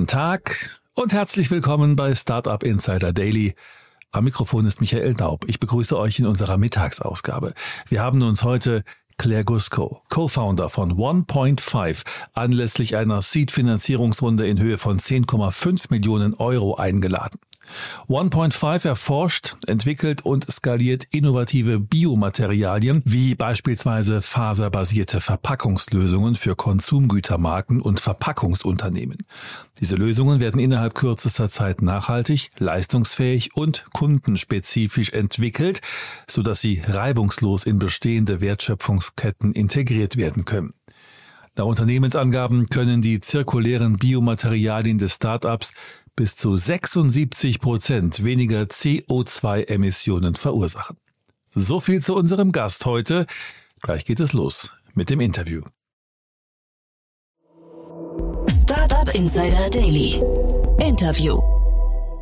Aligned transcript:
Guten 0.00 0.08
Tag 0.08 0.80
und 0.94 1.12
herzlich 1.12 1.50
willkommen 1.50 1.94
bei 1.94 2.14
Startup 2.14 2.62
Insider 2.62 3.12
Daily. 3.12 3.54
Am 4.12 4.24
Mikrofon 4.24 4.64
ist 4.64 4.80
Michael 4.80 5.12
Daub. 5.12 5.44
Ich 5.46 5.60
begrüße 5.60 5.94
euch 5.98 6.18
in 6.18 6.24
unserer 6.24 6.56
Mittagsausgabe. 6.56 7.52
Wir 7.86 8.00
haben 8.00 8.22
uns 8.22 8.42
heute 8.42 8.82
Claire 9.18 9.44
Gusko, 9.44 10.00
Co-Founder 10.08 10.70
von 10.70 10.94
1.5, 10.94 12.04
anlässlich 12.32 12.96
einer 12.96 13.20
Seed-Finanzierungsrunde 13.20 14.48
in 14.48 14.58
Höhe 14.58 14.78
von 14.78 14.98
10,5 14.98 15.88
Millionen 15.90 16.32
Euro 16.32 16.76
eingeladen. 16.76 17.38
1.5 18.08 18.86
erforscht, 18.86 19.56
entwickelt 19.66 20.22
und 20.22 20.50
skaliert 20.50 21.06
innovative 21.10 21.80
Biomaterialien 21.80 23.02
wie 23.04 23.34
beispielsweise 23.34 24.22
faserbasierte 24.22 25.20
Verpackungslösungen 25.20 26.34
für 26.34 26.56
Konsumgütermarken 26.56 27.80
und 27.80 28.00
Verpackungsunternehmen. 28.00 29.18
Diese 29.80 29.96
Lösungen 29.96 30.40
werden 30.40 30.60
innerhalb 30.60 30.94
kürzester 30.94 31.48
Zeit 31.48 31.82
nachhaltig, 31.82 32.50
leistungsfähig 32.58 33.54
und 33.54 33.84
kundenspezifisch 33.92 35.12
entwickelt, 35.12 35.80
sodass 36.26 36.60
sie 36.60 36.82
reibungslos 36.86 37.64
in 37.64 37.78
bestehende 37.78 38.40
Wertschöpfungsketten 38.40 39.52
integriert 39.52 40.16
werden 40.16 40.44
können. 40.44 40.74
Nach 41.56 41.64
Unternehmensangaben 41.64 42.68
können 42.68 43.02
die 43.02 43.20
zirkulären 43.20 43.96
Biomaterialien 43.96 44.98
des 44.98 45.14
Startups 45.14 45.74
bis 46.16 46.36
zu 46.36 46.56
76 46.56 47.60
Prozent 47.60 48.24
weniger 48.24 48.62
CO2-Emissionen 48.62 50.34
verursachen. 50.34 50.96
So 51.54 51.80
viel 51.80 52.02
zu 52.02 52.14
unserem 52.14 52.52
Gast 52.52 52.86
heute. 52.86 53.26
Gleich 53.82 54.04
geht 54.04 54.20
es 54.20 54.32
los 54.32 54.72
mit 54.94 55.10
dem 55.10 55.20
Interview. 55.20 55.62
Startup 58.48 59.14
Insider 59.14 59.68
Daily. 59.70 60.22
Interview. 60.78 61.40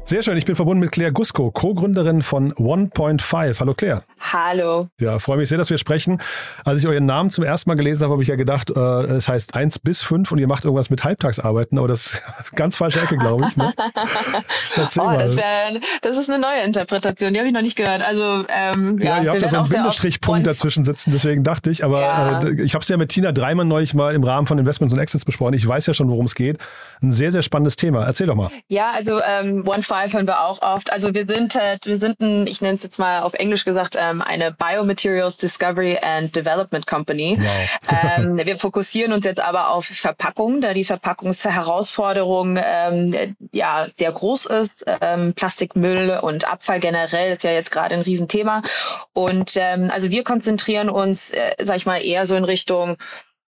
Sehr 0.04 0.22
schön, 0.22 0.38
ich 0.38 0.46
bin 0.46 0.54
verbunden 0.54 0.80
mit 0.80 0.92
Claire 0.92 1.12
Gusko, 1.12 1.50
Co-Gründerin 1.50 2.22
von 2.22 2.54
1.5. 2.54 3.60
Hallo 3.60 3.74
Claire. 3.74 4.04
Hallo. 4.20 4.88
Ja, 5.00 5.18
freue 5.18 5.38
mich 5.38 5.48
sehr, 5.48 5.58
dass 5.58 5.70
wir 5.70 5.78
sprechen. 5.78 6.20
Als 6.64 6.78
ich 6.78 6.86
euren 6.86 7.06
Namen 7.06 7.30
zum 7.30 7.44
ersten 7.44 7.70
Mal 7.70 7.76
gelesen 7.76 8.04
habe, 8.04 8.12
habe 8.12 8.22
ich 8.22 8.28
ja 8.28 8.36
gedacht, 8.36 8.70
äh, 8.70 8.80
es 8.80 9.28
heißt 9.28 9.54
1 9.54 9.78
bis 9.80 10.02
5 10.02 10.30
und 10.32 10.38
ihr 10.38 10.46
macht 10.46 10.64
irgendwas 10.64 10.90
mit 10.90 11.04
Halbtagsarbeiten, 11.04 11.78
aber 11.78 11.88
das 11.88 12.06
ist 12.06 12.22
ganz 12.54 12.76
falsche 12.76 13.00
Ecke, 13.00 13.16
glaube 13.16 13.46
ich. 13.48 13.56
Ne? 13.56 13.72
oh, 13.76 15.02
mal. 15.02 15.18
Das, 15.18 15.36
wär, 15.36 15.80
das 16.02 16.16
ist 16.18 16.28
eine 16.30 16.40
neue 16.40 16.62
Interpretation, 16.62 17.32
die 17.32 17.38
habe 17.38 17.48
ich 17.48 17.54
noch 17.54 17.62
nicht 17.62 17.76
gehört. 17.76 18.02
Also 18.02 18.44
ähm, 18.48 18.98
ja, 18.98 19.18
ja 19.18 19.22
ihr 19.22 19.30
habt 19.32 19.42
da 19.42 19.50
so 19.50 19.56
einen 19.58 19.68
Bindestrichpunkt 19.68 20.46
dazwischen 20.46 20.84
sitzen, 20.84 21.12
deswegen 21.12 21.44
dachte 21.44 21.70
ich, 21.70 21.84
aber 21.84 22.00
ja. 22.00 22.42
äh, 22.42 22.62
ich 22.62 22.74
habe 22.74 22.82
es 22.82 22.88
ja 22.88 22.96
mit 22.96 23.10
Tina 23.10 23.32
Dreimann 23.32 23.68
neulich 23.68 23.94
mal 23.94 24.14
im 24.14 24.24
Rahmen 24.24 24.46
von 24.46 24.58
Investments 24.58 24.92
und 24.92 25.00
Exits 25.00 25.24
besprochen. 25.24 25.54
Ich 25.54 25.66
weiß 25.66 25.86
ja 25.86 25.94
schon, 25.94 26.10
worum 26.10 26.26
es 26.26 26.34
geht. 26.34 26.58
Ein 27.02 27.12
sehr, 27.12 27.32
sehr 27.32 27.42
spannendes 27.42 27.76
Thema. 27.76 28.04
Erzähl 28.04 28.26
doch 28.26 28.34
mal. 28.34 28.50
Ja, 28.68 28.92
also 28.92 29.20
ähm, 29.20 29.64
One5 29.64 30.12
hören 30.12 30.26
wir 30.26 30.40
auch 30.42 30.62
oft. 30.62 30.92
Also 30.92 31.14
wir 31.14 31.26
sind, 31.26 31.54
äh, 31.54 31.78
wir 31.84 31.96
sind 31.96 32.20
ein, 32.20 32.46
ich 32.46 32.60
nenne 32.60 32.74
es 32.74 32.82
jetzt 32.82 32.98
mal 32.98 33.20
auf 33.20 33.34
Englisch 33.34 33.64
gesagt, 33.64 33.96
ähm, 34.10 34.22
eine 34.22 34.52
Biomaterials 34.52 35.36
Discovery 35.36 35.98
and 36.00 36.34
Development 36.34 36.86
Company. 36.86 37.38
Wow. 37.40 38.18
ähm, 38.18 38.36
wir 38.36 38.58
fokussieren 38.58 39.12
uns 39.12 39.24
jetzt 39.24 39.40
aber 39.40 39.70
auf 39.70 39.86
Verpackung, 39.86 40.60
da 40.60 40.74
die 40.74 40.84
Verpackungsherausforderung 40.84 42.58
ähm, 42.62 43.36
ja 43.52 43.86
sehr 43.94 44.12
groß 44.12 44.46
ist. 44.46 44.84
Ähm, 45.00 45.34
Plastikmüll 45.34 46.18
und 46.22 46.50
Abfall 46.50 46.80
generell 46.80 47.34
ist 47.34 47.44
ja 47.44 47.52
jetzt 47.52 47.70
gerade 47.70 47.94
ein 47.94 48.02
Riesenthema. 48.02 48.62
Und 49.12 49.56
ähm, 49.56 49.90
also 49.92 50.10
wir 50.10 50.24
konzentrieren 50.24 50.88
uns, 50.88 51.32
äh, 51.32 51.54
sag 51.60 51.76
ich 51.76 51.86
mal, 51.86 52.04
eher 52.04 52.26
so 52.26 52.34
in 52.36 52.44
Richtung 52.44 52.96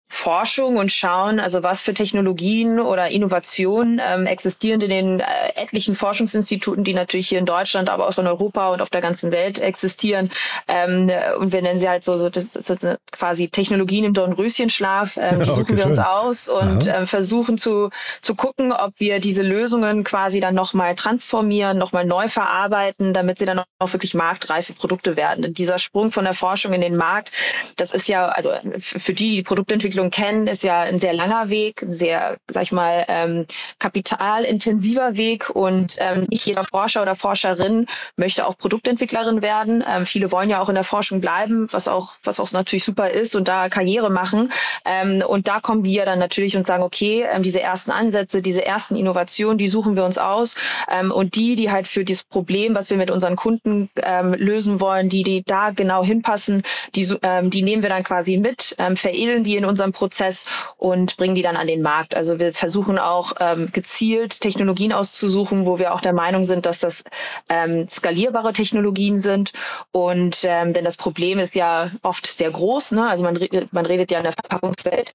Forschung 0.09 0.77
und 0.77 0.93
schauen, 0.93 1.41
also 1.41 1.63
was 1.63 1.83
für 1.83 1.93
Technologien 1.93 2.79
oder 2.79 3.09
Innovationen 3.11 4.01
ähm, 4.05 4.27
existieren 4.27 4.81
in 4.81 4.89
den 4.89 5.21
äh, 5.21 5.25
etlichen 5.57 5.97
Forschungsinstituten, 5.97 6.85
die 6.85 6.95
natürlich 6.95 7.29
hier 7.29 7.41
in 7.41 7.47
Deutschland, 7.47 7.89
aber 7.89 8.09
auch 8.09 8.17
in 8.19 8.27
Europa 8.27 8.73
und 8.73 8.81
auf 8.81 8.89
der 8.89 9.01
ganzen 9.01 9.33
Welt 9.33 9.59
existieren. 9.59 10.31
Ähm, 10.69 11.11
und 11.39 11.53
wir 11.53 11.61
nennen 11.61 11.81
sie 11.81 11.89
halt 11.89 12.05
so, 12.05 12.19
so 12.19 12.31
das 12.31 12.55
ist 12.55 12.87
quasi 13.11 13.49
Technologien 13.49 14.05
im 14.05 14.15
Dornröschenschlaf. 14.15 15.17
Ähm, 15.17 15.41
die 15.41 15.51
suchen 15.51 15.63
okay, 15.63 15.77
wir 15.77 15.87
uns 15.87 15.99
aus 15.99 16.49
und 16.49 16.87
ähm, 16.87 17.07
versuchen 17.07 17.59
zu, 17.59 17.91
zu 18.23 18.37
gucken, 18.37 18.73
ob 18.73 18.95
wir 18.99 19.19
diese 19.19 19.43
Lösungen 19.43 20.05
quasi 20.05 20.39
dann 20.39 20.55
nochmal 20.55 20.95
transformieren, 20.95 21.79
nochmal 21.79 22.05
neu 22.05 22.29
verarbeiten, 22.29 23.13
damit 23.13 23.41
sie 23.41 23.47
dann 23.47 23.61
auch 23.79 23.93
wirklich 23.93 24.15
marktreife 24.15 24.73
Produkte 24.73 25.17
werden. 25.17 25.43
Denn 25.43 25.55
dieser 25.55 25.79
Sprung 25.79 26.13
von 26.13 26.25
der 26.25 26.35
Forschung 26.35 26.73
in 26.73 26.81
den 26.81 26.97
Markt, 26.97 27.33
das 27.77 27.93
ist 27.93 28.09
ja, 28.09 28.27
also 28.29 28.51
für 28.81 29.13
die, 29.13 29.37
die 29.37 29.43
Produktentwicklung 29.43 29.96
Entwicklung 29.97 30.11
kennen, 30.11 30.47
ist 30.47 30.63
ja 30.63 30.81
ein 30.81 30.99
sehr 30.99 31.15
langer 31.15 31.49
Weg, 31.49 31.83
ein 31.83 31.93
sehr, 31.93 32.37
sag 32.51 32.65
ich 32.65 32.73
mal, 32.73 33.05
ähm, 33.09 33.47
kapitalintensiver 33.79 35.17
Weg 35.17 35.51
und 35.51 35.97
ähm, 36.01 36.27
nicht 36.29 36.45
jeder 36.45 36.65
Forscher 36.65 37.03
oder 37.03 37.15
Forscherin 37.15 37.87
möchte 38.17 38.47
auch 38.47 38.59
Produktentwicklerin 38.59 39.41
werden. 39.41 39.83
Ähm, 39.89 40.05
viele 40.05 40.31
wollen 40.33 40.51
ja 40.51 40.61
auch 40.61 40.69
in 40.69 40.75
der 40.75 40.85
Forschung 40.85 41.21
bleiben, 41.21 41.69
was 41.71 41.89
auch, 41.89 42.13
was 42.23 42.41
auch 42.41 42.53
natürlich 42.53 42.85
super 42.85 43.09
ist 43.11 43.35
und 43.35 43.49
da 43.49 43.71
Karriere 43.71 44.11
machen. 44.11 44.53
Ähm, 44.85 45.23
und 45.27 45.49
da 45.49 45.61
kommen 45.61 45.83
wir 45.83 46.05
dann 46.05 46.19
natürlich 46.19 46.57
und 46.57 46.67
sagen, 46.67 46.83
okay, 46.83 47.25
ähm, 47.33 47.43
diese 47.43 47.61
ersten 47.61 47.91
Ansätze, 47.91 48.43
diese 48.43 48.67
ersten 48.67 48.97
Innovationen, 48.97 49.57
die 49.57 49.69
suchen 49.69 49.97
wir 49.97 50.05
uns 50.05 50.19
aus 50.19 50.57
ähm, 50.91 51.11
und 51.11 51.37
die, 51.37 51.57
die 51.57 51.71
halt 51.71 51.89
für 51.89 52.05
das 52.05 52.23
Problem, 52.23 52.75
was 52.75 52.91
wir 52.91 52.99
mit 52.99 53.11
unseren 53.11 53.37
Kunden 53.37 53.89
ähm, 54.03 54.35
lösen 54.35 54.81
wollen, 54.81 55.09
die, 55.09 55.23
die 55.23 55.43
da 55.43 55.71
genau 55.71 56.05
hinpassen, 56.05 56.63
die, 56.95 57.09
ähm, 57.23 57.51
die 57.51 57.63
nehmen 57.63 57.83
wir 57.83 57.91
dann 57.91 58.05
quasi 58.05 58.37
mit, 58.37 58.75
ähm, 58.79 58.97
veredeln 58.97 59.45
die 59.47 59.57
in 59.57 59.65
unserem 59.65 59.86
unserem 59.87 59.93
Prozess 59.93 60.47
und 60.77 61.17
bringen 61.17 61.35
die 61.35 61.43
dann 61.43 61.57
an 61.57 61.67
den 61.67 61.83
Markt. 61.83 62.15
Also 62.15 62.39
wir 62.39 62.53
versuchen 62.53 62.99
auch 62.99 63.33
ähm, 63.41 63.71
gezielt 63.73 64.41
Technologien 64.41 64.93
auszusuchen, 64.93 65.67
wo 65.67 65.79
wir 65.79 65.95
auch 65.95 66.01
der 66.01 66.13
Meinung 66.13 66.45
sind, 66.45 66.67
dass 66.67 66.81
das 66.81 67.05
ähm, 67.49 67.89
skalierbare 67.89 68.53
Technologien 68.53 69.19
sind. 69.19 69.53
Und 69.93 70.45
ähm, 70.45 70.73
denn 70.73 70.85
das 70.85 70.97
Problem 70.97 71.39
ist 71.39 71.55
ja 71.55 71.91
oft 72.03 72.27
sehr 72.27 72.51
groß. 72.51 72.93
Ne? 72.93 73.09
Also 73.09 73.25
man, 73.25 73.39
man 73.71 73.87
redet 73.87 74.11
ja 74.11 74.19
in 74.19 74.25
der 74.25 74.33
Verpackungswelt 74.33 75.15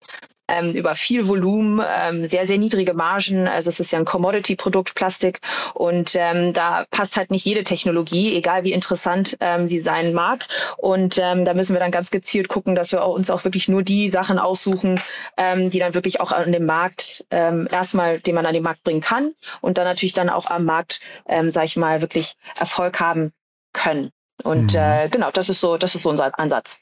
ähm, 0.52 0.74
über 0.74 0.96
viel 0.96 1.28
Volumen, 1.28 1.82
ähm, 1.86 2.28
sehr, 2.28 2.46
sehr 2.46 2.58
niedrige 2.58 2.94
Margen. 2.94 3.48
Also 3.48 3.70
es 3.70 3.80
ist 3.80 3.92
ja 3.92 4.00
ein 4.00 4.06
Commodity-Produkt, 4.06 4.96
Plastik. 4.96 5.40
Und 5.74 6.16
ähm, 6.16 6.54
da 6.54 6.86
passt 6.92 7.18
halt 7.18 7.32
nicht 7.32 7.46
jede 7.46 7.64
Technologie, 7.64 8.36
egal 8.36 8.64
wie 8.64 8.74
interessant 8.74 9.38
ähm, 9.40 9.68
sie 9.68 9.80
sein 9.80 10.14
mag. 10.14 10.46
Und 10.78 11.18
ähm, 11.18 11.46
da 11.46 11.54
müssen 11.54 11.74
wir 11.74 11.80
dann 11.80 11.92
ganz 11.92 12.12
gezielt 12.12 12.50
gucken, 12.50 12.76
dass 12.76 12.92
wir 12.92 13.06
uns 13.06 13.30
auch 13.30 13.44
wirklich 13.44 13.68
nur 13.68 13.84
die 13.84 14.10
Sachen 14.10 14.40
aussuchen, 14.40 15.00
ähm, 15.38 15.70
die 15.70 15.80
dann 15.80 15.94
wirklich 15.94 16.20
auch 16.20 16.32
an 16.32 16.52
dem 16.52 16.66
Markt 16.66 17.26
ähm, 17.32 17.68
erstmal, 17.72 18.20
den 18.20 18.36
man 18.36 18.46
an 18.46 18.54
den 18.54 18.64
Markt 18.64 18.84
bringen 18.84 19.02
kann 19.02 19.34
und 19.62 19.78
dann 19.78 19.86
natürlich 19.86 20.14
dann 20.14 20.30
auch 20.30 20.48
am 20.48 20.66
Markt, 20.66 21.00
ähm, 21.28 21.52
sag 21.52 21.66
ich 21.66 21.78
mal, 21.78 22.02
wirklich 22.02 22.36
Erfolg 22.60 23.00
haben 23.00 23.32
können. 23.74 24.12
Und 24.44 24.74
mhm. 24.74 24.80
äh, 24.80 25.10
genau, 25.10 25.32
das 25.32 25.50
ist 25.50 25.62
so, 25.62 25.78
das 25.78 25.96
ist 25.96 26.04
so 26.04 26.10
unser 26.10 26.38
Ansatz. 26.40 26.80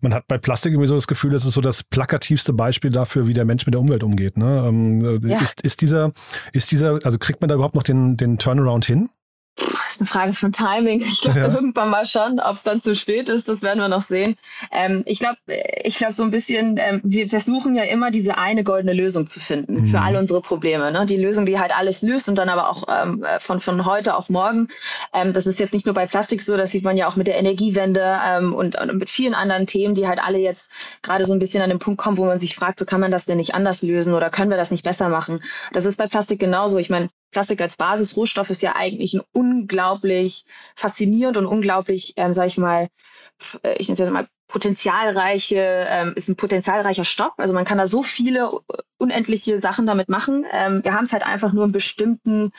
Man 0.00 0.14
hat 0.14 0.26
bei 0.28 0.38
Plastik 0.38 0.72
irgendwie 0.72 0.88
so 0.88 0.94
das 0.94 1.06
Gefühl, 1.06 1.30
das 1.30 1.44
ist 1.44 1.54
so 1.54 1.60
das 1.60 1.82
plakativste 1.82 2.52
Beispiel 2.52 2.90
dafür, 2.90 3.26
wie 3.26 3.34
der 3.34 3.44
Mensch 3.44 3.66
mit 3.66 3.74
der 3.74 3.80
Umwelt 3.80 4.02
umgeht. 4.02 4.36
Ne? 4.36 4.64
Ähm, 4.66 5.20
ja. 5.26 5.40
ist, 5.40 5.60
ist 5.62 5.80
dieser, 5.80 6.12
ist 6.52 6.70
dieser, 6.70 6.98
also 7.04 7.18
kriegt 7.18 7.40
man 7.40 7.48
da 7.48 7.54
überhaupt 7.54 7.74
noch 7.74 7.82
den, 7.82 8.16
den 8.16 8.38
Turnaround 8.38 8.84
hin? 8.84 9.10
Ist 10.00 10.14
eine 10.14 10.20
Frage 10.20 10.32
von 10.32 10.52
Timing. 10.52 11.00
Ich 11.00 11.20
glaube, 11.20 11.40
ja. 11.40 11.48
irgendwann 11.52 11.90
mal 11.90 12.06
schon, 12.06 12.40
ob 12.40 12.56
es 12.56 12.62
dann 12.62 12.80
zu 12.80 12.94
spät 12.94 13.28
ist, 13.28 13.48
das 13.48 13.62
werden 13.62 13.80
wir 13.80 13.88
noch 13.88 14.02
sehen. 14.02 14.36
Ähm, 14.72 15.02
ich 15.06 15.18
glaube, 15.18 15.36
ich 15.82 15.96
glaube 15.96 16.12
so 16.12 16.22
ein 16.22 16.30
bisschen, 16.30 16.78
ähm, 16.78 17.00
wir 17.04 17.28
versuchen 17.28 17.76
ja 17.76 17.84
immer 17.84 18.10
diese 18.10 18.38
eine 18.38 18.64
goldene 18.64 18.92
Lösung 18.92 19.26
zu 19.26 19.40
finden 19.40 19.74
mhm. 19.74 19.86
für 19.86 20.00
all 20.00 20.16
unsere 20.16 20.40
Probleme. 20.40 20.90
Ne? 20.92 21.06
Die 21.06 21.16
Lösung, 21.16 21.46
die 21.46 21.58
halt 21.58 21.76
alles 21.76 22.02
löst 22.02 22.28
und 22.28 22.36
dann 22.36 22.48
aber 22.48 22.70
auch 22.70 22.84
ähm, 22.88 23.24
von, 23.40 23.60
von 23.60 23.84
heute 23.84 24.14
auf 24.14 24.30
morgen. 24.30 24.68
Ähm, 25.12 25.32
das 25.32 25.46
ist 25.46 25.60
jetzt 25.60 25.74
nicht 25.74 25.86
nur 25.86 25.94
bei 25.94 26.06
Plastik 26.06 26.42
so, 26.42 26.56
das 26.56 26.70
sieht 26.72 26.84
man 26.84 26.96
ja 26.96 27.08
auch 27.08 27.16
mit 27.16 27.26
der 27.26 27.38
Energiewende 27.38 28.18
ähm, 28.26 28.54
und, 28.54 28.76
und 28.80 28.98
mit 28.98 29.10
vielen 29.10 29.34
anderen 29.34 29.66
Themen, 29.66 29.94
die 29.94 30.08
halt 30.08 30.22
alle 30.22 30.38
jetzt 30.38 30.70
gerade 31.02 31.26
so 31.26 31.32
ein 31.32 31.38
bisschen 31.38 31.62
an 31.62 31.70
den 31.70 31.78
Punkt 31.78 32.00
kommen, 32.00 32.16
wo 32.16 32.24
man 32.24 32.40
sich 32.40 32.54
fragt, 32.54 32.78
so 32.78 32.84
kann 32.84 33.00
man 33.00 33.10
das 33.10 33.24
denn 33.24 33.36
nicht 33.36 33.54
anders 33.54 33.82
lösen 33.82 34.14
oder 34.14 34.30
können 34.30 34.50
wir 34.50 34.56
das 34.56 34.70
nicht 34.70 34.84
besser 34.84 35.08
machen? 35.08 35.42
Das 35.72 35.84
ist 35.84 35.96
bei 35.96 36.06
Plastik 36.06 36.38
genauso. 36.38 36.78
Ich 36.78 36.90
meine, 36.90 37.08
Plastik 37.30 37.60
als 37.60 37.76
Basisrohstoff 37.76 38.50
ist 38.50 38.62
ja 38.62 38.74
eigentlich 38.76 39.14
ein 39.14 39.22
unglaublich 39.32 40.44
faszinierend 40.74 41.36
und 41.36 41.46
unglaublich, 41.46 42.14
ähm, 42.16 42.34
sag 42.34 42.46
ich 42.46 42.58
mal, 42.58 42.88
äh, 43.62 43.74
ich 43.78 43.88
nenne 43.88 43.94
es 43.94 43.98
jetzt 44.00 44.10
mal 44.10 44.28
potenzialreiche, 44.48 45.86
ähm, 45.88 46.12
ist 46.16 46.28
ein 46.28 46.36
potenzialreicher 46.36 47.04
Stoff. 47.04 47.32
Also 47.36 47.54
man 47.54 47.64
kann 47.64 47.78
da 47.78 47.86
so 47.86 48.02
viele 48.02 48.50
unendliche 48.98 49.60
Sachen 49.60 49.86
damit 49.86 50.08
machen. 50.08 50.44
Ähm, 50.52 50.82
wir 50.82 50.92
haben 50.92 51.04
es 51.04 51.12
halt 51.12 51.24
einfach 51.24 51.52
nur 51.52 51.66
in 51.66 51.72
bestimmten 51.72 52.50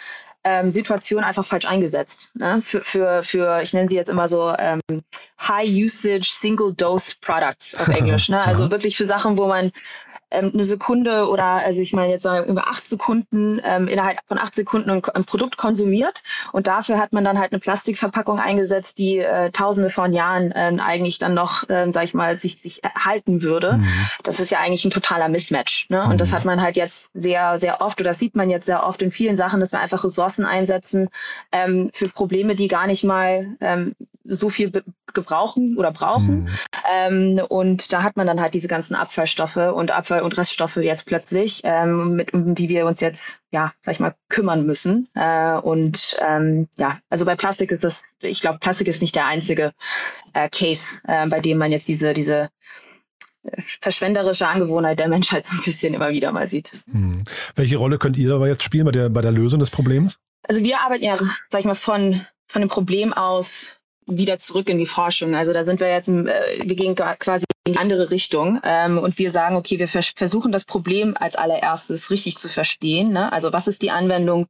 ähm, 0.44 0.72
Situationen 0.72 1.26
einfach 1.26 1.46
falsch 1.46 1.66
eingesetzt. 1.66 2.32
Ne? 2.36 2.62
Für, 2.64 2.82
für, 2.82 3.24
für, 3.24 3.62
ich 3.62 3.74
nenne 3.74 3.90
sie 3.90 3.96
jetzt 3.96 4.10
immer 4.10 4.30
so 4.30 4.54
ähm, 4.58 4.82
High 5.40 5.70
Usage 5.70 6.30
Single 6.32 6.74
Dose 6.74 7.16
Products 7.22 7.76
auf 7.76 7.88
Englisch. 7.90 8.30
Ne? 8.30 8.42
Also 8.42 8.72
wirklich 8.72 8.98
für 8.98 9.06
Sachen, 9.06 9.38
wo 9.38 9.48
man 9.48 9.72
ähm, 10.32 10.52
eine 10.54 10.64
Sekunde 10.64 11.28
oder 11.28 11.44
also 11.44 11.82
ich 11.82 11.94
meine 11.94 12.12
jetzt 12.12 12.24
sagen 12.24 12.50
über 12.50 12.68
acht 12.68 12.88
Sekunden 12.88 13.62
ähm, 13.64 13.88
innerhalb 13.88 14.18
von 14.26 14.38
acht 14.38 14.56
Sekunden 14.56 14.90
ein, 14.90 15.02
ein, 15.14 15.26
Produkt 15.26 15.58
konsumiert 15.58 16.24
und 16.52 16.68
dafür 16.68 16.98
hat 17.00 17.14
man 17.14 17.24
dann 17.24 17.40
halt 17.40 17.52
eine 17.52 17.60
Plastikverpackung 17.60 18.40
eingesetzt, 18.40 18.98
die 18.98 19.18
äh, 19.18 19.52
Tausende 19.52 19.90
von 19.90 20.14
Jahren 20.14 20.52
äh, 20.52 20.78
eigentlich 20.82 21.20
dann 21.20 21.34
noch, 21.34 21.70
äh, 21.70 21.92
sag 21.92 22.06
ich 22.06 22.14
mal, 22.14 22.38
sich 22.38 22.60
sich 22.60 22.82
halten 22.96 23.42
würde. 23.42 23.74
Mhm. 23.74 23.88
Das 24.24 24.40
ist 24.40 24.52
ja 24.52 24.60
eigentlich 24.60 24.86
ein 24.86 24.92
totaler 24.92 25.30
Mismatch. 25.30 25.90
Ne? 25.90 26.04
Und 26.04 26.14
mhm. 26.14 26.18
das 26.18 26.34
hat 26.34 26.46
man 26.46 26.62
halt 26.62 26.78
jetzt 26.78 27.10
sehr 27.14 27.58
sehr 27.60 27.82
oft 27.82 28.00
oder 28.00 28.12
das 28.12 28.20
sieht 28.20 28.36
man 28.36 28.50
jetzt 28.50 28.66
sehr 28.66 28.86
oft 28.86 29.02
in 29.02 29.12
vielen 29.12 29.38
Sachen, 29.38 29.60
dass 29.60 29.72
wir 29.72 29.80
einfach 29.80 30.04
Ressourcen 30.04 30.46
einsetzen 30.46 31.10
ähm, 31.52 31.92
für 31.94 32.10
Probleme, 32.10 32.56
die 32.56 32.68
gar 32.68 32.88
nicht 32.88 33.04
mal 33.04 33.48
ähm, 33.60 33.96
so 34.24 34.50
viel 34.50 34.72
gebrauchen 35.14 35.78
oder 35.78 35.92
brauchen. 35.92 36.44
Mhm. 36.44 36.50
Ähm, 36.90 37.42
und 37.50 37.92
da 37.94 38.04
hat 38.04 38.18
man 38.18 38.28
dann 38.28 38.42
halt 38.42 38.54
diese 38.54 38.68
ganzen 38.68 38.96
Abfallstoffe 38.96 39.58
und 39.58 39.92
Abfall- 39.92 40.22
und 40.22 40.38
Reststoffe 40.38 40.78
jetzt 40.78 41.06
plötzlich, 41.06 41.62
ähm, 41.64 42.16
mit, 42.16 42.34
um 42.34 42.56
die 42.56 42.70
wir 42.70 42.86
uns 42.86 43.00
jetzt, 43.00 43.42
ja, 43.52 43.74
sag 43.82 43.96
ich 43.96 44.00
mal, 44.00 44.16
kümmern 44.30 44.66
müssen. 44.66 45.08
Äh, 45.16 45.58
und 45.58 46.18
ähm, 46.22 46.68
ja, 46.78 47.00
also 47.10 47.26
bei 47.26 47.36
Plastik 47.36 47.72
ist 47.72 47.84
das, 47.84 48.04
ich 48.22 48.42
glaube, 48.42 48.60
Plastik 48.60 48.88
ist 48.88 49.02
nicht 49.02 49.16
der 49.16 49.26
einzige 49.26 49.74
äh, 50.34 50.50
Case, 50.50 51.00
äh, 51.08 51.28
bei 51.28 51.40
dem 51.40 51.58
man 51.58 51.72
jetzt 51.72 51.88
diese, 51.88 52.14
diese 52.14 52.50
äh, 53.44 53.62
verschwenderische 53.62 54.48
Angewohnheit 54.48 55.00
der 55.00 55.08
Menschheit 55.10 55.46
so 55.46 55.56
ein 55.56 55.64
bisschen 55.64 55.94
immer 55.94 56.10
wieder 56.10 56.32
mal 56.32 56.48
sieht. 56.48 56.72
Hm. 56.92 57.24
Welche 57.56 57.78
Rolle 57.78 57.98
könnt 57.98 58.18
ihr 58.18 58.34
aber 58.34 58.48
jetzt 58.48 58.64
spielen 58.64 58.86
bei 58.86 58.92
der, 58.92 59.10
bei 59.10 59.22
der 59.22 59.32
Lösung 59.32 59.60
des 59.60 59.70
Problems? 59.70 60.20
Also 60.48 60.64
wir 60.64 60.80
arbeiten 60.82 61.04
ja, 61.04 61.18
sag 61.50 61.60
ich 61.60 61.66
mal, 61.66 61.76
von, 61.76 62.26
von 62.48 62.62
dem 62.62 62.70
Problem 62.70 63.14
aus 63.14 63.81
wieder 64.08 64.40
zurück 64.40 64.70
in 64.70 64.78
die 64.78 64.86
Forschung. 64.86 65.36
Also 65.36 65.54
da 65.54 65.64
sind 65.64 65.80
wir 65.80 65.90
jetzt, 65.90 66.10
äh, 66.10 66.60
wir 66.64 66.76
gehen 66.76 66.96
quasi 66.96 67.46
in 67.64 67.74
die 67.74 67.80
andere 67.80 68.10
Richtung 68.10 68.60
ähm, 68.64 68.98
und 68.98 69.20
wir 69.20 69.32
sagen, 69.32 69.56
okay, 69.56 69.78
wir 69.78 69.88
vers 69.88 70.14
versuchen 70.16 70.52
das 70.52 70.66
Problem 70.66 71.16
als 71.20 71.36
allererstes 71.36 72.10
richtig 72.10 72.38
zu 72.38 72.50
verstehen. 72.50 73.10
Ne? 73.10 73.32
Also 73.32 73.54
was 73.54 73.68
ist 73.68 73.84
die 73.84 73.92
Anwendung 73.92 74.48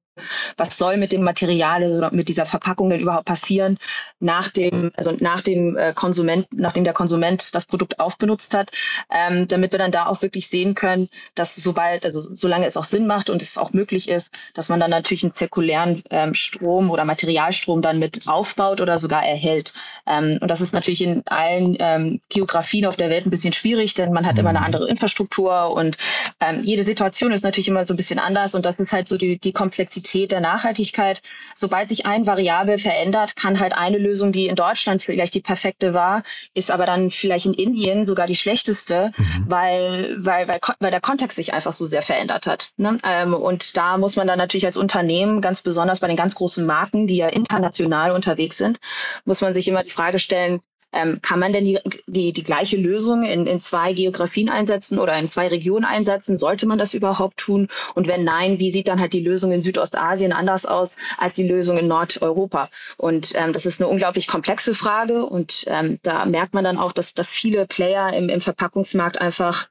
was 0.57 0.77
soll 0.77 0.97
mit 0.97 1.11
dem 1.11 1.23
Material, 1.23 1.83
also 1.83 2.07
mit 2.11 2.27
dieser 2.27 2.45
Verpackung 2.45 2.89
denn 2.89 2.99
überhaupt 2.99 3.25
passieren, 3.25 3.77
nach 4.19 4.49
dem, 4.49 4.91
also 4.95 5.15
nach 5.19 5.41
dem 5.41 5.77
äh, 5.77 5.93
Konsument, 5.93 6.47
nachdem 6.53 6.83
der 6.83 6.93
Konsument 6.93 7.53
das 7.55 7.65
Produkt 7.65 7.99
aufbenutzt 7.99 8.53
hat, 8.53 8.71
ähm, 9.09 9.47
damit 9.47 9.71
wir 9.71 9.79
dann 9.79 9.91
da 9.91 10.07
auch 10.07 10.21
wirklich 10.21 10.47
sehen 10.49 10.75
können, 10.75 11.09
dass 11.35 11.55
sobald, 11.55 12.03
also 12.05 12.21
solange 12.21 12.65
es 12.65 12.77
auch 12.77 12.83
Sinn 12.83 13.07
macht 13.07 13.29
und 13.29 13.41
es 13.41 13.57
auch 13.57 13.71
möglich 13.71 14.09
ist, 14.09 14.33
dass 14.53 14.69
man 14.69 14.79
dann 14.79 14.91
natürlich 14.91 15.23
einen 15.23 15.31
zirkulären 15.31 16.03
ähm, 16.09 16.33
Strom 16.33 16.91
oder 16.91 17.05
Materialstrom 17.05 17.81
dann 17.81 17.99
mit 17.99 18.27
aufbaut 18.27 18.81
oder 18.81 18.97
sogar 18.97 19.25
erhält. 19.25 19.73
Ähm, 20.05 20.39
und 20.41 20.47
das 20.49 20.61
ist 20.61 20.73
natürlich 20.73 21.01
in 21.01 21.23
allen 21.27 21.77
ähm, 21.79 22.21
Geografien 22.29 22.85
auf 22.85 22.97
der 23.01 23.09
Welt 23.09 23.25
ein 23.25 23.31
bisschen 23.31 23.53
schwierig, 23.53 23.93
denn 23.93 24.13
man 24.13 24.25
hat 24.25 24.37
immer 24.37 24.49
eine 24.49 24.59
mhm. 24.59 24.65
andere 24.65 24.87
Infrastruktur 24.87 25.71
und 25.71 25.97
ähm, 26.39 26.63
jede 26.63 26.83
Situation 26.83 27.31
ist 27.31 27.43
natürlich 27.43 27.67
immer 27.67 27.85
so 27.85 27.93
ein 27.93 27.97
bisschen 27.97 28.19
anders 28.19 28.55
und 28.55 28.65
das 28.65 28.79
ist 28.79 28.93
halt 28.93 29.07
so 29.07 29.17
die, 29.17 29.39
die 29.39 29.51
Komplexität 29.51 30.31
der 30.31 30.39
Nachhaltigkeit. 30.39 31.21
Sobald 31.55 31.89
sich 31.89 32.05
ein 32.05 32.25
Variabel 32.25 32.77
verändert, 32.77 33.35
kann 33.35 33.59
halt 33.59 33.73
eine 33.73 33.97
Lösung, 33.97 34.31
die 34.31 34.47
in 34.47 34.55
Deutschland 34.55 35.01
vielleicht 35.01 35.33
die 35.33 35.41
perfekte 35.41 35.93
war, 35.93 36.23
ist 36.53 36.71
aber 36.71 36.85
dann 36.85 37.11
vielleicht 37.11 37.45
in 37.45 37.53
Indien 37.53 38.05
sogar 38.05 38.27
die 38.27 38.35
schlechteste, 38.35 39.11
mhm. 39.17 39.45
weil, 39.47 40.15
weil, 40.19 40.47
weil, 40.47 40.59
weil 40.79 40.91
der 40.91 41.01
Kontext 41.01 41.35
sich 41.35 41.53
einfach 41.53 41.73
so 41.73 41.85
sehr 41.85 42.03
verändert 42.03 42.47
hat. 42.47 42.69
Ne? 42.77 42.99
Ähm, 43.03 43.33
und 43.33 43.75
da 43.77 43.97
muss 43.97 44.15
man 44.15 44.27
dann 44.27 44.37
natürlich 44.37 44.65
als 44.65 44.77
Unternehmen, 44.77 45.41
ganz 45.41 45.61
besonders 45.61 45.99
bei 45.99 46.07
den 46.07 46.17
ganz 46.17 46.35
großen 46.35 46.65
Marken, 46.65 47.07
die 47.07 47.17
ja 47.17 47.27
international 47.27 48.11
unterwegs 48.11 48.57
sind, 48.57 48.79
muss 49.25 49.41
man 49.41 49.53
sich 49.53 49.67
immer 49.67 49.83
die 49.83 49.89
Frage 49.89 50.19
stellen, 50.19 50.61
ähm, 50.93 51.21
kann 51.21 51.39
man 51.39 51.53
denn 51.53 51.65
die, 51.65 51.79
die, 52.07 52.33
die 52.33 52.43
gleiche 52.43 52.77
Lösung 52.77 53.23
in, 53.23 53.47
in 53.47 53.61
zwei 53.61 53.93
Geografien 53.93 54.49
einsetzen 54.49 54.99
oder 54.99 55.17
in 55.17 55.29
zwei 55.29 55.47
Regionen 55.47 55.85
einsetzen? 55.85 56.37
Sollte 56.37 56.65
man 56.65 56.77
das 56.77 56.93
überhaupt 56.93 57.37
tun? 57.37 57.67
Und 57.95 58.07
wenn 58.07 58.23
nein, 58.23 58.59
wie 58.59 58.71
sieht 58.71 58.87
dann 58.87 58.99
halt 58.99 59.13
die 59.13 59.23
Lösung 59.23 59.51
in 59.51 59.61
Südostasien 59.61 60.33
anders 60.33 60.65
aus 60.65 60.97
als 61.17 61.35
die 61.35 61.47
Lösung 61.47 61.77
in 61.77 61.87
Nordeuropa? 61.87 62.69
Und 62.97 63.33
ähm, 63.35 63.53
das 63.53 63.65
ist 63.65 63.81
eine 63.81 63.89
unglaublich 63.89 64.27
komplexe 64.27 64.75
Frage 64.75 65.25
und 65.25 65.63
ähm, 65.67 65.99
da 66.03 66.25
merkt 66.25 66.53
man 66.53 66.63
dann 66.63 66.77
auch, 66.77 66.91
dass, 66.91 67.13
dass 67.13 67.29
viele 67.29 67.65
Player 67.65 68.13
im, 68.13 68.29
im 68.29 68.41
Verpackungsmarkt 68.41 69.19
einfach 69.19 69.69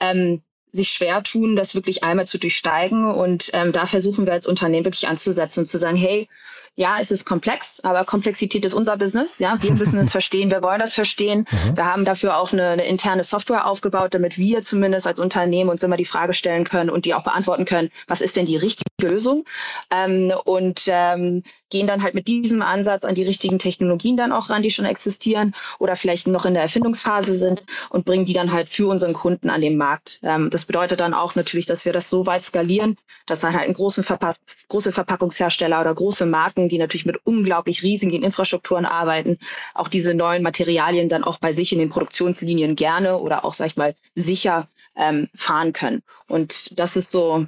ähm, 0.00 0.42
sich 0.72 0.88
schwer 0.88 1.22
tun, 1.22 1.54
das 1.54 1.74
wirklich 1.74 2.02
einmal 2.02 2.26
zu 2.26 2.38
durchsteigen. 2.38 3.04
Und 3.04 3.50
ähm, 3.52 3.72
da 3.72 3.86
versuchen 3.86 4.24
wir 4.24 4.32
als 4.32 4.46
Unternehmen 4.46 4.86
wirklich 4.86 5.06
anzusetzen 5.06 5.60
und 5.60 5.66
zu 5.66 5.78
sagen, 5.78 5.96
hey, 5.96 6.28
ja, 6.74 6.98
es 7.00 7.10
ist 7.10 7.26
komplex, 7.26 7.80
aber 7.80 8.04
Komplexität 8.04 8.64
ist 8.64 8.72
unser 8.72 8.96
Business. 8.96 9.38
Ja, 9.38 9.62
wir 9.62 9.72
müssen 9.72 9.98
es 10.00 10.10
verstehen, 10.12 10.50
wir 10.50 10.62
wollen 10.62 10.80
das 10.80 10.94
verstehen. 10.94 11.46
Mhm. 11.50 11.76
Wir 11.76 11.84
haben 11.84 12.04
dafür 12.04 12.38
auch 12.38 12.52
eine, 12.52 12.68
eine, 12.68 12.86
interne 12.86 13.24
Software 13.24 13.66
aufgebaut, 13.66 14.14
damit 14.14 14.38
wir 14.38 14.62
zumindest 14.62 15.06
als 15.06 15.18
Unternehmen 15.18 15.68
uns 15.68 15.82
immer 15.82 15.96
die 15.96 16.06
Frage 16.06 16.32
stellen 16.32 16.64
können 16.64 16.88
und 16.88 17.04
die 17.04 17.14
auch 17.14 17.24
beantworten 17.24 17.66
können, 17.66 17.90
was 18.08 18.22
ist 18.22 18.36
denn 18.36 18.46
die 18.46 18.56
richtige 18.56 18.90
Lösung? 19.00 19.44
Ähm, 19.90 20.32
und 20.44 20.84
ähm, 20.86 21.42
gehen 21.72 21.86
dann 21.86 22.02
halt 22.02 22.14
mit 22.14 22.28
diesem 22.28 22.60
Ansatz 22.60 23.04
an 23.04 23.14
die 23.14 23.24
richtigen 23.24 23.58
Technologien 23.58 24.16
dann 24.16 24.30
auch 24.30 24.50
ran, 24.50 24.62
die 24.62 24.70
schon 24.70 24.84
existieren 24.84 25.54
oder 25.78 25.96
vielleicht 25.96 26.26
noch 26.26 26.44
in 26.44 26.52
der 26.52 26.62
Erfindungsphase 26.62 27.38
sind 27.38 27.64
und 27.88 28.04
bringen 28.04 28.26
die 28.26 28.34
dann 28.34 28.52
halt 28.52 28.68
für 28.68 28.88
unseren 28.88 29.14
Kunden 29.14 29.48
an 29.48 29.62
den 29.62 29.78
Markt. 29.78 30.20
Ähm, 30.22 30.50
das 30.50 30.66
bedeutet 30.66 31.00
dann 31.00 31.14
auch 31.14 31.34
natürlich, 31.34 31.64
dass 31.64 31.86
wir 31.86 31.94
das 31.94 32.10
so 32.10 32.26
weit 32.26 32.42
skalieren, 32.42 32.98
dass 33.26 33.40
dann 33.40 33.58
halt 33.58 33.74
großen 33.74 34.04
Verpack 34.04 34.36
große 34.68 34.92
Verpackungshersteller 34.92 35.80
oder 35.80 35.94
große 35.94 36.26
Marken, 36.26 36.68
die 36.68 36.78
natürlich 36.78 37.06
mit 37.06 37.18
unglaublich 37.24 37.82
riesigen 37.82 38.22
Infrastrukturen 38.22 38.84
arbeiten, 38.84 39.38
auch 39.74 39.88
diese 39.88 40.14
neuen 40.14 40.42
Materialien 40.42 41.08
dann 41.08 41.24
auch 41.24 41.38
bei 41.38 41.52
sich 41.52 41.72
in 41.72 41.78
den 41.78 41.88
Produktionslinien 41.88 42.76
gerne 42.76 43.16
oder 43.16 43.44
auch, 43.46 43.54
sag 43.54 43.66
ich 43.68 43.76
mal, 43.76 43.94
sicher 44.14 44.68
ähm, 44.94 45.28
fahren 45.34 45.72
können. 45.72 46.02
Und 46.28 46.78
das 46.78 46.96
ist 46.96 47.10
so 47.10 47.46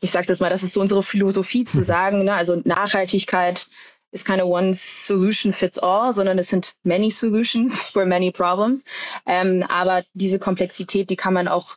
ich 0.00 0.10
sage 0.10 0.26
das 0.26 0.40
mal, 0.40 0.50
das 0.50 0.62
ist 0.62 0.74
so 0.74 0.80
unsere 0.80 1.02
Philosophie 1.02 1.64
zu 1.64 1.78
mhm. 1.78 1.84
sagen, 1.84 2.24
ne? 2.24 2.34
also 2.34 2.60
Nachhaltigkeit 2.64 3.68
ist 4.12 4.26
keine 4.26 4.46
one 4.46 4.74
solution 5.02 5.52
fits 5.52 5.78
all, 5.78 6.14
sondern 6.14 6.38
es 6.38 6.48
sind 6.48 6.74
many 6.84 7.10
solutions 7.10 7.80
for 7.92 8.06
many 8.06 8.30
problems. 8.30 8.84
Ähm, 9.26 9.64
aber 9.68 10.04
diese 10.14 10.38
Komplexität, 10.38 11.10
die 11.10 11.16
kann 11.16 11.34
man 11.34 11.48
auch 11.48 11.76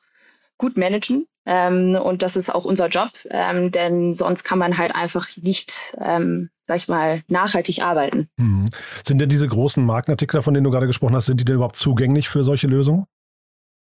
gut 0.57 0.77
managen. 0.77 1.25
Ähm, 1.45 1.95
und 1.95 2.21
das 2.21 2.35
ist 2.35 2.53
auch 2.53 2.65
unser 2.65 2.89
Job, 2.89 3.09
ähm, 3.31 3.71
denn 3.71 4.13
sonst 4.13 4.43
kann 4.43 4.59
man 4.59 4.77
halt 4.77 4.93
einfach 4.93 5.27
nicht, 5.37 5.97
ähm, 5.99 6.49
sag 6.67 6.77
ich 6.77 6.87
mal, 6.87 7.23
nachhaltig 7.27 7.81
arbeiten. 7.81 8.29
Mhm. 8.37 8.65
Sind 9.03 9.19
denn 9.19 9.29
diese 9.29 9.47
großen 9.47 9.83
Markenartikler, 9.83 10.43
von 10.43 10.53
denen 10.53 10.65
du 10.65 10.69
gerade 10.69 10.85
gesprochen 10.85 11.15
hast, 11.15 11.25
sind 11.25 11.39
die 11.39 11.45
denn 11.45 11.55
überhaupt 11.55 11.77
zugänglich 11.77 12.29
für 12.29 12.43
solche 12.43 12.67
Lösungen? 12.67 13.05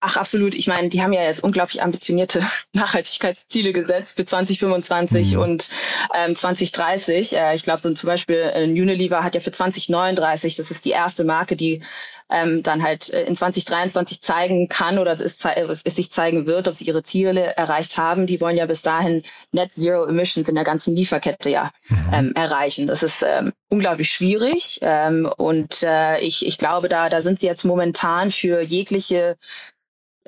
Ach, 0.00 0.16
absolut. 0.16 0.54
Ich 0.54 0.68
meine, 0.68 0.90
die 0.90 1.02
haben 1.02 1.12
ja 1.12 1.24
jetzt 1.24 1.42
unglaublich 1.42 1.82
ambitionierte 1.82 2.44
Nachhaltigkeitsziele 2.72 3.72
gesetzt 3.72 4.16
für 4.16 4.24
2025 4.24 5.34
mhm. 5.34 5.40
und 5.40 5.70
ähm, 6.14 6.36
2030. 6.36 7.36
Äh, 7.36 7.56
ich 7.56 7.64
glaube, 7.64 7.80
so 7.80 7.92
zum 7.92 8.06
Beispiel 8.06 8.50
äh, 8.54 8.62
Unilever 8.64 9.24
hat 9.24 9.34
ja 9.34 9.40
für 9.40 9.50
2039, 9.50 10.54
das 10.54 10.70
ist 10.70 10.84
die 10.84 10.90
erste 10.90 11.24
Marke, 11.24 11.56
die 11.56 11.82
ähm, 12.30 12.62
dann 12.62 12.82
halt 12.82 13.10
äh, 13.10 13.24
in 13.24 13.34
2023 13.34 14.22
zeigen 14.22 14.68
kann 14.68 14.98
oder 14.98 15.12
es, 15.18 15.44
es, 15.44 15.82
es 15.84 15.96
sich 15.96 16.10
zeigen 16.10 16.46
wird, 16.46 16.68
ob 16.68 16.74
sie 16.74 16.84
ihre 16.84 17.02
Ziele 17.02 17.56
erreicht 17.56 17.96
haben. 17.96 18.26
Die 18.26 18.40
wollen 18.40 18.56
ja 18.56 18.66
bis 18.66 18.82
dahin 18.82 19.24
Net 19.50 19.72
Zero 19.72 20.04
Emissions 20.06 20.48
in 20.48 20.54
der 20.54 20.64
ganzen 20.64 20.94
Lieferkette 20.94 21.50
ja 21.50 21.72
mhm. 21.88 22.10
ähm, 22.12 22.32
erreichen. 22.36 22.86
Das 22.86 23.02
ist 23.02 23.24
ähm, 23.26 23.52
unglaublich 23.68 24.10
schwierig 24.10 24.78
ähm, 24.82 25.28
und 25.36 25.82
äh, 25.82 26.20
ich, 26.20 26.46
ich 26.46 26.58
glaube, 26.58 26.88
da, 26.88 27.08
da 27.08 27.20
sind 27.20 27.40
sie 27.40 27.46
jetzt 27.46 27.64
momentan 27.64 28.30
für 28.30 28.60
jegliche 28.60 29.36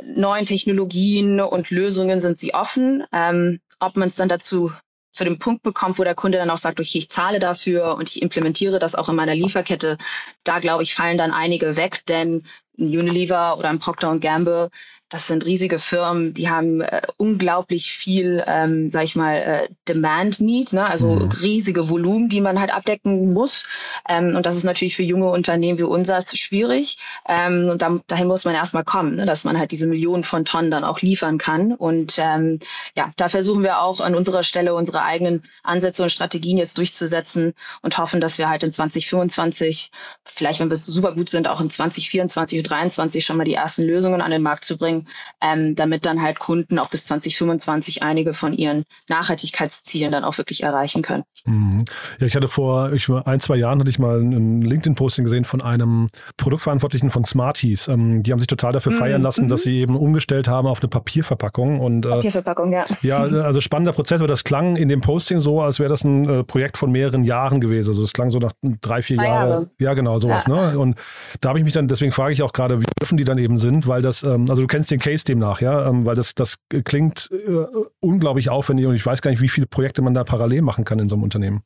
neuen 0.04 0.46
Technologien 0.46 1.40
und 1.40 1.70
Lösungen 1.70 2.20
sind 2.20 2.38
sie 2.38 2.54
offen. 2.54 3.04
Ähm, 3.12 3.60
ob 3.78 3.96
man 3.96 4.08
es 4.08 4.16
dann 4.16 4.28
dazu 4.28 4.72
zu 5.12 5.24
dem 5.24 5.38
Punkt 5.38 5.62
bekommt, 5.62 5.98
wo 5.98 6.04
der 6.04 6.14
Kunde 6.14 6.38
dann 6.38 6.50
auch 6.50 6.58
sagt, 6.58 6.78
okay, 6.78 6.98
ich 6.98 7.10
zahle 7.10 7.40
dafür 7.40 7.96
und 7.96 8.10
ich 8.10 8.22
implementiere 8.22 8.78
das 8.78 8.94
auch 8.94 9.08
in 9.08 9.16
meiner 9.16 9.34
Lieferkette, 9.34 9.98
da 10.44 10.60
glaube 10.60 10.82
ich, 10.82 10.94
fallen 10.94 11.18
dann 11.18 11.32
einige 11.32 11.76
weg, 11.76 12.02
denn 12.06 12.44
ein 12.78 12.86
Unilever 12.96 13.58
oder 13.58 13.70
ein 13.70 13.80
Procter 13.80 14.16
Gamble 14.18 14.70
das 15.10 15.26
sind 15.26 15.44
riesige 15.44 15.80
Firmen, 15.80 16.34
die 16.34 16.48
haben 16.48 16.80
äh, 16.82 17.02
unglaublich 17.16 17.90
viel, 17.90 18.44
ähm, 18.46 18.90
sag 18.90 19.02
ich 19.02 19.16
mal, 19.16 19.34
äh, 19.34 19.68
Demand 19.88 20.40
Need, 20.40 20.72
ne? 20.72 20.86
also 20.86 21.10
mhm. 21.10 21.32
riesige 21.32 21.88
Volumen, 21.88 22.28
die 22.28 22.40
man 22.40 22.60
halt 22.60 22.72
abdecken 22.72 23.32
muss. 23.32 23.66
Ähm, 24.08 24.36
und 24.36 24.46
das 24.46 24.54
ist 24.54 24.62
natürlich 24.62 24.94
für 24.94 25.02
junge 25.02 25.28
Unternehmen 25.28 25.80
wie 25.80 25.82
unseres 25.82 26.38
schwierig. 26.38 26.98
Ähm, 27.28 27.68
und 27.70 27.82
da, 27.82 27.98
dahin 28.06 28.28
muss 28.28 28.44
man 28.44 28.54
erstmal 28.54 28.84
kommen, 28.84 29.16
ne? 29.16 29.26
dass 29.26 29.42
man 29.42 29.58
halt 29.58 29.72
diese 29.72 29.88
Millionen 29.88 30.22
von 30.22 30.44
Tonnen 30.44 30.70
dann 30.70 30.84
auch 30.84 31.00
liefern 31.00 31.38
kann. 31.38 31.72
Und 31.72 32.16
ähm, 32.18 32.60
ja, 32.94 33.10
da 33.16 33.28
versuchen 33.28 33.64
wir 33.64 33.80
auch 33.80 34.00
an 34.00 34.14
unserer 34.14 34.44
Stelle 34.44 34.74
unsere 34.74 35.02
eigenen 35.02 35.42
Ansätze 35.64 36.04
und 36.04 36.10
Strategien 36.10 36.56
jetzt 36.56 36.78
durchzusetzen 36.78 37.54
und 37.82 37.98
hoffen, 37.98 38.20
dass 38.20 38.38
wir 38.38 38.48
halt 38.48 38.62
in 38.62 38.70
2025, 38.70 39.90
vielleicht 40.24 40.60
wenn 40.60 40.70
wir 40.70 40.76
super 40.76 41.14
gut 41.14 41.30
sind, 41.30 41.48
auch 41.48 41.60
in 41.60 41.68
2024 41.68 42.60
und 42.60 42.64
2023 42.64 43.24
schon 43.24 43.36
mal 43.36 43.44
die 43.44 43.54
ersten 43.54 43.82
Lösungen 43.82 44.22
an 44.22 44.30
den 44.30 44.42
Markt 44.42 44.64
zu 44.64 44.78
bringen 44.78 44.99
Ähm, 45.40 45.74
damit 45.74 46.06
dann 46.06 46.22
halt 46.22 46.38
Kunden 46.38 46.78
auch 46.78 46.90
bis 46.90 47.04
2025 47.06 48.02
einige 48.02 48.34
von 48.34 48.52
ihren 48.52 48.84
Nachhaltigkeitszielen 49.08 50.12
dann 50.12 50.24
auch 50.24 50.38
wirklich 50.38 50.62
erreichen 50.62 51.02
können. 51.02 51.24
Mhm. 51.44 51.84
Ja, 52.18 52.26
ich 52.26 52.36
hatte 52.36 52.48
vor 52.48 52.92
ich, 52.92 53.08
ein, 53.08 53.40
zwei 53.40 53.56
Jahren 53.56 53.80
hatte 53.80 53.90
ich 53.90 53.98
mal 53.98 54.20
ein 54.20 54.62
LinkedIn-Posting 54.62 55.24
gesehen 55.24 55.44
von 55.44 55.62
einem 55.62 56.08
Produktverantwortlichen 56.36 57.10
von 57.10 57.24
Smarties. 57.24 57.88
Ähm, 57.88 58.22
die 58.22 58.32
haben 58.32 58.38
sich 58.38 58.48
total 58.48 58.72
dafür 58.72 58.92
mhm. 58.92 58.98
feiern 58.98 59.22
lassen, 59.22 59.48
dass 59.48 59.60
mhm. 59.60 59.64
sie 59.64 59.78
eben 59.78 59.96
umgestellt 59.96 60.48
haben 60.48 60.66
auf 60.66 60.80
eine 60.80 60.88
Papierverpackung. 60.88 61.80
Und, 61.80 62.06
äh, 62.06 62.10
Papierverpackung, 62.10 62.72
ja. 62.72 62.84
Ja, 63.02 63.22
also 63.22 63.60
spannender 63.60 63.92
Prozess, 63.92 64.20
aber 64.20 64.28
das 64.28 64.44
klang 64.44 64.76
in 64.76 64.88
dem 64.88 65.00
Posting 65.00 65.40
so, 65.40 65.60
als 65.60 65.78
wäre 65.78 65.88
das 65.88 66.04
ein 66.04 66.28
äh, 66.28 66.44
Projekt 66.44 66.78
von 66.78 66.90
mehreren 66.90 67.24
Jahren 67.24 67.60
gewesen. 67.60 67.90
Also 67.90 68.04
es 68.04 68.12
klang 68.12 68.30
so 68.30 68.38
nach 68.38 68.52
drei, 68.82 69.02
vier 69.02 69.16
Jahren. 69.16 69.70
Ja, 69.78 69.94
genau, 69.94 70.18
sowas. 70.18 70.44
Ja. 70.46 70.72
Ne? 70.72 70.78
Und 70.78 70.96
da 71.40 71.50
habe 71.50 71.58
ich 71.58 71.64
mich 71.64 71.74
dann, 71.74 71.88
deswegen 71.88 72.12
frage 72.12 72.32
ich 72.32 72.42
auch 72.42 72.52
gerade, 72.52 72.80
wie 72.80 72.86
offen 73.02 73.16
die 73.16 73.24
dann 73.24 73.38
eben 73.38 73.56
sind, 73.56 73.86
weil 73.86 74.02
das, 74.02 74.22
ähm, 74.22 74.46
also 74.48 74.62
du 74.62 74.68
kennst 74.68 74.89
den 74.90 75.00
Case 75.00 75.24
demnach, 75.24 75.60
ja, 75.60 75.88
ähm, 75.88 76.04
weil 76.04 76.16
das, 76.16 76.34
das 76.34 76.58
klingt 76.84 77.28
äh, 77.32 77.66
unglaublich 78.00 78.50
aufwendig 78.50 78.86
und 78.86 78.94
ich 78.94 79.04
weiß 79.04 79.22
gar 79.22 79.30
nicht, 79.30 79.40
wie 79.40 79.48
viele 79.48 79.66
Projekte 79.66 80.02
man 80.02 80.14
da 80.14 80.24
parallel 80.24 80.62
machen 80.62 80.84
kann 80.84 80.98
in 80.98 81.08
so 81.08 81.14
einem 81.14 81.24
Unternehmen. 81.24 81.62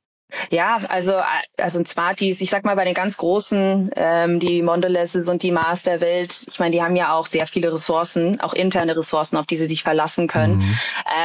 Ja, 0.50 0.80
also, 0.88 1.14
also 1.56 1.78
ein 1.78 1.86
Smarties, 1.86 2.40
ich 2.40 2.50
sag 2.50 2.64
mal 2.64 2.76
bei 2.76 2.84
den 2.84 2.94
ganz 2.94 3.16
großen, 3.16 3.90
ähm, 3.96 4.40
die 4.40 4.62
Mondelezes 4.62 5.28
und 5.28 5.42
die 5.42 5.50
Mars 5.50 5.82
der 5.82 6.00
Welt, 6.00 6.46
ich 6.50 6.58
meine, 6.58 6.72
die 6.72 6.82
haben 6.82 6.96
ja 6.96 7.12
auch 7.14 7.26
sehr 7.26 7.46
viele 7.46 7.72
Ressourcen, 7.72 8.40
auch 8.40 8.52
interne 8.52 8.96
Ressourcen, 8.96 9.36
auf 9.36 9.46
die 9.46 9.56
sie 9.56 9.66
sich 9.66 9.82
verlassen 9.82 10.26
können, 10.26 10.58
mhm. 10.58 10.78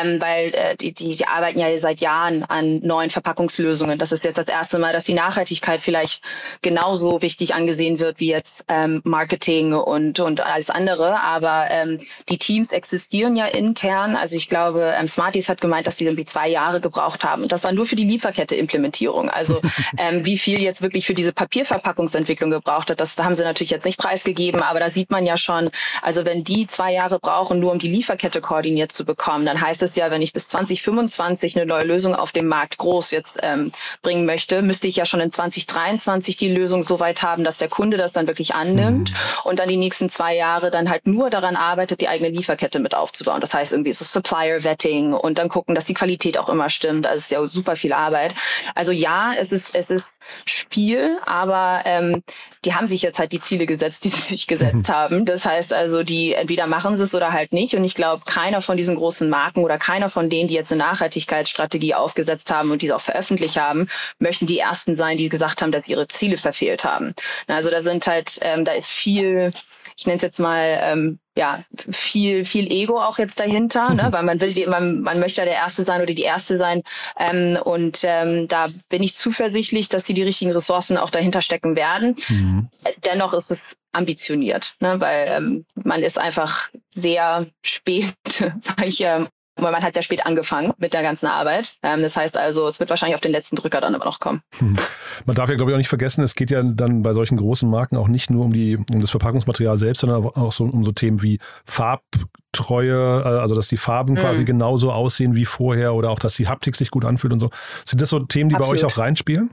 ähm, 0.04 0.22
weil 0.22 0.54
äh, 0.54 0.78
die, 0.78 0.94
die, 0.94 1.16
die 1.16 1.28
arbeiten 1.28 1.60
ja 1.60 1.76
seit 1.78 2.02
Jahren 2.02 2.44
an 2.44 2.80
neuen 2.80 3.10
Verpackungslösungen. 3.10 4.00
Das 4.00 4.12
ist 4.12 4.24
jetzt 4.24 4.38
das 4.38 4.48
erste 4.48 4.80
Mal, 4.80 4.94
dass 4.94 5.06
die 5.06 5.14
Nachhaltigkeit 5.14 5.82
vielleicht 5.82 6.24
genauso 6.62 7.22
wichtig 7.22 7.54
angesehen 7.56 8.00
wird 8.00 8.20
wie 8.20 8.30
jetzt 8.30 8.66
ähm, 8.68 9.02
Marketing 9.04 9.74
und, 9.74 10.20
und 10.20 10.42
alles 10.42 10.70
andere. 10.70 11.22
Aber 11.22 11.68
ähm, 11.70 12.00
die 12.30 12.38
Teams 12.38 12.72
existieren 12.72 13.36
ja 13.36 13.46
intern. 13.46 14.16
Also 14.16 14.36
ich 14.36 14.50
glaube, 14.50 14.94
ähm, 14.98 15.08
Smarties 15.08 15.50
hat 15.50 15.62
gemeint, 15.62 15.88
dass 15.88 15.98
sie 15.98 16.06
irgendwie 16.06 16.26
zwei 16.26 16.48
Jahre 16.48 16.82
gebraucht 16.82 17.24
haben. 17.24 17.44
Und 17.44 17.52
das 17.52 17.64
war 17.64 17.72
nur 17.72 17.86
für 17.86 17.96
die 17.96 18.04
Lieferkette 18.04 18.56
implementiert. 18.56 18.99
Implementierung. 19.00 19.30
Also 19.30 19.62
ähm, 19.98 20.26
wie 20.26 20.38
viel 20.38 20.62
jetzt 20.62 20.82
wirklich 20.82 21.06
für 21.06 21.14
diese 21.14 21.34
Papierverpackungsentwicklung 21.34 22.50
gebraucht 22.52 22.90
hat, 22.90 23.00
das 23.00 23.16
da 23.16 23.26
haben 23.26 23.36
sie 23.36 23.44
natürlich 23.44 23.72
jetzt 23.72 23.86
nicht 23.86 24.00
preisgegeben, 24.00 24.62
aber 24.62 24.80
da 24.80 24.90
sieht 24.90 25.12
man 25.12 25.26
ja 25.26 25.38
schon, 25.38 25.70
also 26.02 26.26
wenn 26.26 26.44
die 26.44 26.68
zwei 26.68 26.94
Jahre 26.94 27.20
brauchen, 27.20 27.60
nur 27.60 27.72
um 27.72 27.80
die 27.80 27.90
Lieferkette 27.90 28.42
koordiniert 28.42 28.92
zu 28.92 29.06
bekommen, 29.06 29.46
dann 29.46 29.60
heißt 29.60 29.84
es 29.84 29.96
ja, 29.96 30.12
wenn 30.12 30.22
ich 30.22 30.34
bis 30.34 30.48
2025 30.50 31.56
eine 31.56 31.66
neue 31.66 31.84
Lösung 31.84 32.16
auf 32.16 32.32
dem 32.32 32.48
Markt 32.48 32.78
groß 32.78 33.12
jetzt 33.12 33.40
ähm, 33.42 33.72
bringen 34.02 34.26
möchte, 34.26 34.62
müsste 34.62 34.88
ich 34.88 34.96
ja 34.96 35.06
schon 35.06 35.20
in 35.20 35.32
2023 35.32 36.38
die 36.38 36.50
Lösung 36.50 36.84
so 36.84 37.00
weit 37.00 37.24
haben, 37.24 37.44
dass 37.44 37.58
der 37.58 37.70
Kunde 37.70 37.98
das 37.98 38.14
dann 38.14 38.28
wirklich 38.28 38.56
annimmt 38.56 39.12
mhm. 39.12 39.16
und 39.44 39.60
dann 39.60 39.70
die 39.70 39.78
nächsten 39.78 40.10
zwei 40.10 40.36
Jahre 40.36 40.72
dann 40.72 40.90
halt 40.90 41.08
nur 41.08 41.30
daran 41.30 41.56
arbeitet, 41.56 42.02
die 42.02 42.08
eigene 42.08 42.30
Lieferkette 42.30 42.80
mit 42.80 42.96
aufzubauen. 42.96 43.42
Das 43.42 43.54
heißt 43.54 43.74
irgendwie 43.74 43.94
so 43.94 44.06
Supplier 44.06 44.64
Vetting 44.64 45.14
und 45.14 45.40
dann 45.40 45.50
gucken, 45.50 45.76
dass 45.76 45.86
die 45.86 45.94
Qualität 45.94 46.38
auch 46.38 46.50
immer 46.50 46.70
stimmt. 46.70 47.06
Also 47.06 47.18
es 47.18 47.24
ist 47.26 47.32
ja 47.32 47.48
super 47.48 47.76
viel 47.76 47.94
Arbeit. 47.94 48.34
Also 48.80 48.94
ja, 48.94 49.34
es 49.38 49.52
ist, 49.52 49.76
es 49.76 49.92
ist 49.92 50.10
Spiel, 50.46 51.20
aber 51.26 51.82
ähm, 51.84 52.24
die 52.64 52.76
haben 52.76 52.88
sich 52.88 53.02
jetzt 53.02 53.20
halt 53.20 53.34
die 53.34 53.42
Ziele 53.42 53.66
gesetzt, 53.66 54.06
die 54.06 54.10
sie 54.10 54.22
sich 54.22 54.48
gesetzt 54.48 54.88
mhm. 54.88 54.94
haben. 54.94 55.26
Das 55.26 55.46
heißt 55.46 55.74
also, 55.74 56.04
die 56.04 56.34
entweder 56.34 56.66
machen 56.66 56.96
sie 56.96 57.04
es 57.04 57.14
oder 57.14 57.34
halt 57.34 57.52
nicht. 57.52 57.76
Und 57.76 57.84
ich 57.84 57.94
glaube, 57.94 58.24
keiner 58.26 58.62
von 58.62 58.78
diesen 58.78 58.96
großen 58.96 59.30
Marken 59.30 59.66
oder 59.66 59.78
keiner 59.78 60.08
von 60.08 60.30
denen, 60.30 60.48
die 60.48 60.54
jetzt 60.54 60.72
eine 60.72 60.82
Nachhaltigkeitsstrategie 60.82 61.94
aufgesetzt 61.94 62.52
haben 62.52 62.72
und 62.72 62.82
diese 62.82 62.96
auch 62.96 63.02
veröffentlicht 63.02 63.58
haben, 63.58 63.90
möchten 64.18 64.48
die 64.48 64.60
ersten 64.60 64.96
sein, 64.96 65.18
die 65.18 65.28
gesagt 65.28 65.62
haben, 65.62 65.74
dass 65.74 65.90
ihre 65.90 66.08
Ziele 66.08 66.38
verfehlt 66.38 66.86
haben. 66.86 67.14
Also 67.48 67.70
da 67.72 67.82
sind 67.82 68.08
halt, 68.08 68.40
ähm, 68.44 68.64
da 68.64 68.72
ist 68.72 68.94
viel 68.94 69.52
ich 70.00 70.06
nenne 70.06 70.16
es 70.16 70.24
jetzt 70.24 70.40
mal, 70.40 70.80
ähm, 70.82 71.20
ja, 71.36 71.62
viel, 71.92 72.46
viel 72.46 72.72
Ego 72.72 73.02
auch 73.02 73.18
jetzt 73.18 73.42
dahinter, 73.42 73.94
ne? 73.94 74.08
weil 74.12 74.24
man 74.24 74.40
will, 74.40 74.54
die, 74.54 74.66
man, 74.66 75.02
man 75.02 75.20
möchte 75.20 75.42
ja 75.42 75.46
der 75.46 75.56
Erste 75.56 75.84
sein 75.84 76.02
oder 76.02 76.14
die 76.14 76.22
Erste 76.22 76.58
sein. 76.58 76.84
Ähm, 77.20 77.58
und 77.62 78.00
ähm, 78.04 78.48
da 78.48 78.70
bin 78.88 79.04
ich 79.04 79.18
zuversichtlich, 79.18 79.90
dass 79.90 80.06
sie 80.06 80.14
die 80.14 80.24
richtigen 80.24 80.54
Ressourcen 80.54 80.96
auch 80.96 81.10
dahinter 81.10 81.42
stecken 81.42 81.76
werden. 81.76 82.16
Mhm. 82.30 82.70
Dennoch 83.04 83.34
ist 83.34 83.52
es 83.52 83.66
ambitioniert, 83.92 84.76
ne? 84.80 85.02
weil 85.02 85.28
ähm, 85.28 85.66
man 85.76 86.02
ist 86.02 86.18
einfach 86.18 86.70
sehr 86.96 87.46
spät, 87.62 88.16
sage 88.26 88.86
ich, 88.86 89.02
ähm, 89.02 89.28
weil 89.62 89.72
man 89.72 89.84
hat 89.84 89.94
sehr 89.94 90.04
spät 90.04 90.26
angefangen 90.26 90.74
mit 90.78 90.94
der 90.94 91.02
ganzen 91.02 91.28
Arbeit. 91.28 91.76
Ähm, 91.84 92.02
das 92.02 92.16
heißt 92.16 92.38
also, 92.38 92.68
es 92.68 92.80
wird 92.80 92.90
wahrscheinlich 92.90 93.16
auf 93.16 93.22
den 93.22 93.32
letzten 93.32 93.56
Drücker 93.56 93.82
dann 93.82 93.94
immer 93.94 94.06
noch 94.06 94.20
kommen. 94.20 94.42
Hm. 94.58 94.78
Man 95.26 95.36
darf 95.36 95.50
ja, 95.50 95.56
glaube 95.56 95.72
ich, 95.72 95.76
auch 95.76 95.80
nicht 95.80 95.90
vergessen, 95.90 96.24
es 96.24 96.36
geht 96.36 96.50
ja 96.50 96.62
dann 96.64 97.04
bei 97.04 97.14
solchen 97.14 97.38
großen 97.38 97.70
Marken 97.70 97.98
auch 97.98 98.08
nicht 98.08 98.30
nur 98.30 98.46
um, 98.46 98.54
die, 98.54 98.78
um 98.78 99.02
das 99.02 99.10
Verpackungsmaterial 99.10 99.78
selbst, 99.78 100.02
sondern 100.02 100.26
auch 100.26 100.54
so, 100.54 100.66
um 100.66 100.84
so 100.84 100.92
Themen 100.92 101.22
wie 101.22 101.40
Farbtreue, 101.66 103.22
äh, 103.24 103.40
also 103.40 103.56
dass 103.56 103.68
die 103.68 103.78
Farben 103.78 104.14
mhm. 104.14 104.18
quasi 104.18 104.46
genauso 104.46 104.92
aussehen 104.92 105.36
wie 105.36 105.46
vorher 105.46 105.94
oder 105.94 106.10
auch, 106.12 106.20
dass 106.20 106.36
die 106.36 106.48
Haptik 106.48 106.76
sich 106.76 106.92
gut 106.92 107.06
anfühlt 107.06 107.34
und 107.34 107.40
so. 107.40 107.50
Sind 107.86 108.02
das 108.02 108.10
so 108.10 108.20
Themen, 108.20 108.50
die 108.50 108.56
Absolut. 108.56 108.82
bei 108.82 108.88
euch 108.88 108.94
auch 108.94 108.98
reinspielen? 108.98 109.52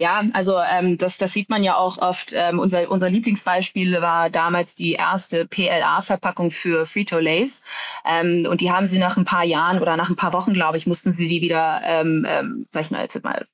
Ja, 0.00 0.24
also 0.32 0.58
ähm, 0.58 0.96
das, 0.96 1.18
das 1.18 1.34
sieht 1.34 1.50
man 1.50 1.62
ja 1.62 1.76
auch 1.76 1.98
oft. 1.98 2.32
Ähm, 2.34 2.58
unser, 2.58 2.90
unser 2.90 3.10
Lieblingsbeispiel 3.10 4.00
war 4.00 4.30
damals 4.30 4.74
die 4.74 4.92
erste 4.94 5.46
PLA-Verpackung 5.46 6.50
für 6.50 6.86
Frito-Lays. 6.86 7.64
Ähm, 8.06 8.46
und 8.48 8.62
die 8.62 8.72
haben 8.72 8.86
sie 8.86 8.98
nach 8.98 9.18
ein 9.18 9.26
paar 9.26 9.44
Jahren 9.44 9.78
oder 9.78 9.98
nach 9.98 10.08
ein 10.08 10.16
paar 10.16 10.32
Wochen, 10.32 10.54
glaube 10.54 10.78
ich, 10.78 10.86
mussten 10.86 11.14
sie 11.16 11.28
die 11.28 11.42
wieder, 11.42 11.82
ähm, 11.84 12.24
ähm, 12.26 12.66
sag 12.70 12.84
ich 12.84 12.90
mal, 12.90 13.02
jetzt 13.02 13.22
mal 13.22 13.46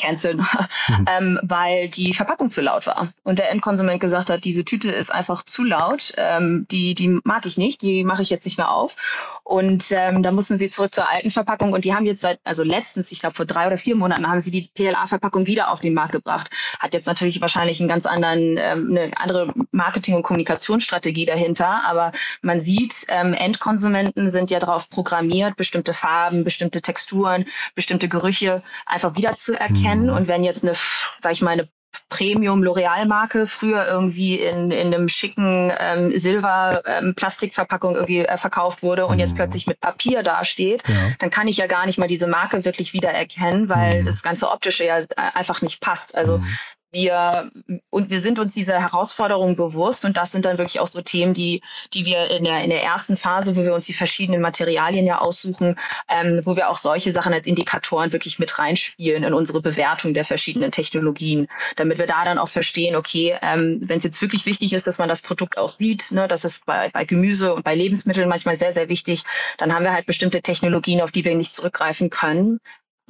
canceln, 0.00 0.38
mhm. 0.88 1.06
ähm, 1.08 1.38
weil 1.42 1.88
die 1.88 2.14
Verpackung 2.14 2.50
zu 2.50 2.60
laut 2.60 2.86
war. 2.86 3.12
Und 3.22 3.38
der 3.38 3.50
Endkonsument 3.50 4.00
gesagt 4.00 4.30
hat, 4.30 4.44
diese 4.44 4.64
Tüte 4.64 4.90
ist 4.90 5.10
einfach 5.10 5.44
zu 5.44 5.64
laut, 5.64 6.12
ähm, 6.16 6.66
die, 6.70 6.94
die 6.94 7.20
mag 7.24 7.46
ich 7.46 7.56
nicht, 7.56 7.82
die 7.82 8.04
mache 8.04 8.22
ich 8.22 8.30
jetzt 8.30 8.44
nicht 8.44 8.58
mehr 8.58 8.70
auf. 8.70 8.96
Und 9.44 9.90
ähm, 9.90 10.22
da 10.22 10.30
mussten 10.30 10.60
sie 10.60 10.68
zurück 10.68 10.94
zur 10.94 11.10
alten 11.10 11.30
Verpackung 11.30 11.72
und 11.72 11.84
die 11.84 11.92
haben 11.92 12.06
jetzt 12.06 12.20
seit, 12.20 12.38
also 12.44 12.62
letztens, 12.62 13.10
ich 13.10 13.18
glaube 13.18 13.34
vor 13.34 13.46
drei 13.46 13.66
oder 13.66 13.78
vier 13.78 13.96
Monaten, 13.96 14.28
haben 14.28 14.40
sie 14.40 14.52
die 14.52 14.70
PLA-Verpackung 14.74 15.46
wieder 15.46 15.72
auf 15.72 15.80
den 15.80 15.92
Markt 15.92 16.12
gebracht. 16.12 16.50
Hat 16.78 16.94
jetzt 16.94 17.06
natürlich 17.06 17.40
wahrscheinlich 17.40 17.80
einen 17.80 17.88
ganz 17.88 18.06
anderen, 18.06 18.56
ähm, 18.58 18.88
eine 18.90 19.10
andere 19.16 19.52
Marketing- 19.72 20.14
und 20.14 20.22
Kommunikationsstrategie 20.22 21.26
dahinter, 21.26 21.82
aber 21.84 22.12
man 22.42 22.60
sieht, 22.60 22.94
ähm, 23.08 23.34
Endkonsumenten 23.34 24.30
sind 24.30 24.52
ja 24.52 24.60
darauf 24.60 24.88
programmiert, 24.88 25.56
bestimmte 25.56 25.94
Farben, 25.94 26.44
bestimmte 26.44 26.80
Texturen, 26.80 27.44
bestimmte 27.74 28.08
Gerüche 28.08 28.62
einfach 28.86 29.16
wiederzuerkennen. 29.16 29.80
Mhm. 29.80 29.89
Und 30.10 30.28
wenn 30.28 30.44
jetzt 30.44 30.64
eine, 30.64 30.74
sag 31.20 31.32
ich 31.32 31.42
mal, 31.42 31.50
eine 31.50 31.68
Premium 32.08 32.62
L'Oreal 32.62 33.06
Marke 33.06 33.46
früher 33.46 33.86
irgendwie 33.86 34.36
in, 34.40 34.70
in 34.70 34.92
einem 34.92 35.08
schicken 35.08 35.72
ähm, 35.78 36.18
Silber 36.18 36.82
ähm, 36.86 37.14
Plastikverpackung 37.14 37.94
irgendwie 37.94 38.24
äh, 38.24 38.36
verkauft 38.36 38.82
wurde 38.82 39.06
und 39.06 39.14
mhm. 39.14 39.20
jetzt 39.20 39.36
plötzlich 39.36 39.66
mit 39.66 39.80
Papier 39.80 40.22
dasteht, 40.22 40.82
ja. 40.88 40.94
dann 41.18 41.30
kann 41.30 41.48
ich 41.48 41.56
ja 41.56 41.66
gar 41.66 41.86
nicht 41.86 41.98
mal 41.98 42.08
diese 42.08 42.26
Marke 42.26 42.64
wirklich 42.64 42.92
wiedererkennen, 42.92 43.68
weil 43.68 44.02
mhm. 44.02 44.06
das 44.06 44.22
ganze 44.22 44.50
optische 44.50 44.84
ja 44.84 44.98
äh, 44.98 45.06
einfach 45.34 45.62
nicht 45.62 45.80
passt. 45.80 46.16
Also 46.16 46.38
mhm 46.38 46.46
wir 46.92 47.50
und 47.90 48.10
wir 48.10 48.20
sind 48.20 48.38
uns 48.38 48.52
dieser 48.52 48.80
Herausforderung 48.80 49.56
bewusst 49.56 50.04
und 50.04 50.16
das 50.16 50.32
sind 50.32 50.44
dann 50.44 50.58
wirklich 50.58 50.80
auch 50.80 50.88
so 50.88 51.02
Themen, 51.02 51.34
die 51.34 51.62
die 51.94 52.04
wir 52.04 52.30
in 52.30 52.44
der 52.44 52.62
in 52.62 52.70
der 52.70 52.82
ersten 52.82 53.16
Phase, 53.16 53.56
wo 53.56 53.62
wir 53.62 53.74
uns 53.74 53.86
die 53.86 53.94
verschiedenen 53.94 54.40
Materialien 54.40 55.06
ja 55.06 55.18
aussuchen, 55.18 55.76
ähm, 56.08 56.40
wo 56.44 56.56
wir 56.56 56.68
auch 56.68 56.78
solche 56.78 57.12
Sachen 57.12 57.32
als 57.32 57.46
Indikatoren 57.46 58.12
wirklich 58.12 58.38
mit 58.38 58.58
reinspielen 58.58 59.22
in 59.22 59.34
unsere 59.34 59.60
Bewertung 59.60 60.14
der 60.14 60.24
verschiedenen 60.24 60.72
Technologien, 60.72 61.46
damit 61.76 61.98
wir 61.98 62.06
da 62.06 62.24
dann 62.24 62.38
auch 62.38 62.48
verstehen, 62.48 62.96
okay, 62.96 63.36
ähm, 63.42 63.80
wenn 63.82 63.98
es 63.98 64.04
jetzt 64.04 64.22
wirklich 64.22 64.46
wichtig 64.46 64.72
ist, 64.72 64.86
dass 64.86 64.98
man 64.98 65.08
das 65.08 65.22
Produkt 65.22 65.58
auch 65.58 65.68
sieht, 65.68 66.10
ne, 66.12 66.26
das 66.28 66.44
ist 66.44 66.66
bei 66.66 66.90
bei 66.90 67.04
Gemüse 67.04 67.54
und 67.54 67.64
bei 67.64 67.74
Lebensmitteln 67.74 68.28
manchmal 68.28 68.56
sehr 68.56 68.72
sehr 68.72 68.88
wichtig, 68.88 69.22
dann 69.58 69.74
haben 69.74 69.84
wir 69.84 69.92
halt 69.92 70.06
bestimmte 70.06 70.42
Technologien, 70.42 71.00
auf 71.00 71.12
die 71.12 71.24
wir 71.24 71.36
nicht 71.36 71.52
zurückgreifen 71.52 72.10
können, 72.10 72.60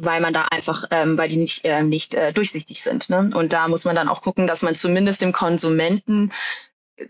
weil 0.05 0.21
man 0.21 0.33
da 0.33 0.43
einfach, 0.51 0.85
ähm, 0.91 1.17
weil 1.19 1.29
die 1.29 1.37
nicht, 1.37 1.65
äh, 1.65 1.83
nicht 1.83 2.15
äh, 2.15 2.33
durchsichtig 2.33 2.83
sind. 2.83 3.11
Ne? 3.11 3.31
Und 3.35 3.53
da 3.53 3.69
muss 3.69 3.85
man 3.85 3.97
dann 3.97 4.09
auch 4.09 4.23
gucken, 4.23 4.47
dass 4.47 4.63
man 4.63 4.75
zumindest 4.75 5.23
dem 5.23 5.33
Konsumenten 5.33 6.33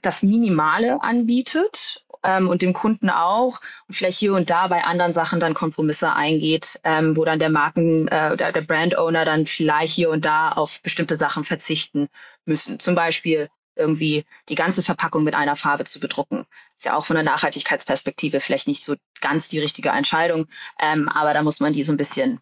das 0.03 0.23
Minimale 0.23 1.03
anbietet 1.03 2.05
ähm, 2.23 2.49
und 2.49 2.63
dem 2.63 2.73
Kunden 2.73 3.11
auch 3.11 3.61
und 3.89 3.95
vielleicht 3.95 4.19
hier 4.19 4.35
und 4.35 4.51
da 4.51 4.69
bei 4.69 4.85
anderen 4.85 5.13
Sachen 5.13 5.41
dann 5.41 5.55
Kompromisse 5.55 6.13
eingeht, 6.13 6.81
ähm, 6.85 7.17
wo 7.17 7.25
dann 7.25 7.39
der 7.39 7.51
Marken, 7.51 8.09
äh, 8.09 8.37
der, 8.37 8.53
der 8.53 8.61
Brand 8.63 8.97
Owner 8.99 9.25
dann 9.25 9.47
vielleicht 9.47 9.95
hier 9.95 10.11
und 10.11 10.25
da 10.25 10.53
auf 10.53 10.83
bestimmte 10.83 11.17
Sachen 11.17 11.45
verzichten 11.45 12.09
müssen. 12.45 12.81
Zum 12.81 12.95
Beispiel 12.95 13.49
irgendwie 13.77 14.25
die 14.49 14.55
ganze 14.55 14.83
Verpackung 14.83 15.25
mit 15.25 15.35
einer 15.35 15.57
Farbe 15.57 15.85
zu 15.85 16.01
bedrucken. 16.01 16.45
Ist 16.77 16.85
ja 16.85 16.97
auch 16.97 17.07
von 17.07 17.15
der 17.15 17.25
Nachhaltigkeitsperspektive 17.25 18.41
vielleicht 18.41 18.69
nicht 18.69 18.85
so 18.85 18.95
ganz 19.21 19.49
die 19.49 19.61
richtige 19.61 19.91
Entscheidung, 19.91 20.47
ähm, 20.81 21.09
aber 21.09 21.35
da 21.35 21.43
muss 21.43 21.61
man 21.61 21.73
die 21.73 21.85
so 21.85 21.93
ein 21.93 21.97
bisschen 21.97 22.41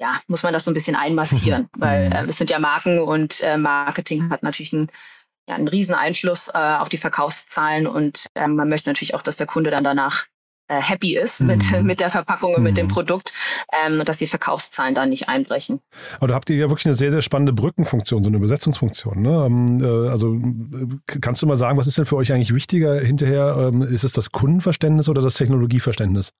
ja, 0.00 0.18
muss 0.28 0.42
man 0.42 0.52
das 0.52 0.64
so 0.64 0.70
ein 0.70 0.74
bisschen 0.74 0.96
einmassieren, 0.96 1.68
weil 1.76 2.06
mhm. 2.06 2.12
äh, 2.12 2.24
es 2.24 2.38
sind 2.38 2.50
ja 2.50 2.58
Marken 2.58 2.98
und 2.98 3.42
äh, 3.42 3.58
Marketing 3.58 4.30
hat 4.30 4.42
natürlich 4.42 4.72
einen, 4.72 4.88
ja, 5.46 5.54
einen 5.54 5.68
riesen 5.68 5.94
Einfluss 5.94 6.48
äh, 6.48 6.58
auf 6.58 6.88
die 6.88 6.98
Verkaufszahlen 6.98 7.86
und 7.86 8.26
äh, 8.34 8.48
man 8.48 8.68
möchte 8.68 8.88
natürlich 8.88 9.14
auch, 9.14 9.22
dass 9.22 9.36
der 9.36 9.46
Kunde 9.46 9.70
dann 9.70 9.84
danach 9.84 10.26
äh, 10.68 10.80
happy 10.80 11.18
ist 11.18 11.40
mit, 11.42 11.70
mhm. 11.70 11.82
mit 11.86 12.00
der 12.00 12.10
Verpackung 12.10 12.54
und 12.54 12.60
mhm. 12.60 12.64
mit 12.64 12.78
dem 12.78 12.86
mhm. 12.86 12.92
Produkt 12.92 13.34
ähm, 13.84 14.00
und 14.00 14.08
dass 14.08 14.18
die 14.18 14.26
Verkaufszahlen 14.26 14.94
da 14.94 15.04
nicht 15.04 15.28
einbrechen. 15.28 15.80
Aber 16.16 16.28
da 16.28 16.34
habt 16.34 16.48
ihr 16.48 16.56
ja 16.56 16.70
wirklich 16.70 16.86
eine 16.86 16.94
sehr, 16.94 17.10
sehr 17.10 17.22
spannende 17.22 17.52
Brückenfunktion, 17.52 18.22
so 18.22 18.28
eine 18.30 18.38
Übersetzungsfunktion. 18.38 19.20
Ne? 19.20 19.42
Ähm, 19.44 19.84
äh, 19.84 20.08
also 20.08 20.34
äh, 20.34 21.18
kannst 21.20 21.42
du 21.42 21.46
mal 21.46 21.56
sagen, 21.56 21.76
was 21.76 21.86
ist 21.86 21.98
denn 21.98 22.06
für 22.06 22.16
euch 22.16 22.32
eigentlich 22.32 22.54
wichtiger 22.54 22.98
hinterher? 23.00 23.70
Ähm, 23.70 23.82
ist 23.82 24.04
es 24.04 24.12
das 24.12 24.32
Kundenverständnis 24.32 25.10
oder 25.10 25.20
das 25.20 25.34
Technologieverständnis? 25.34 26.30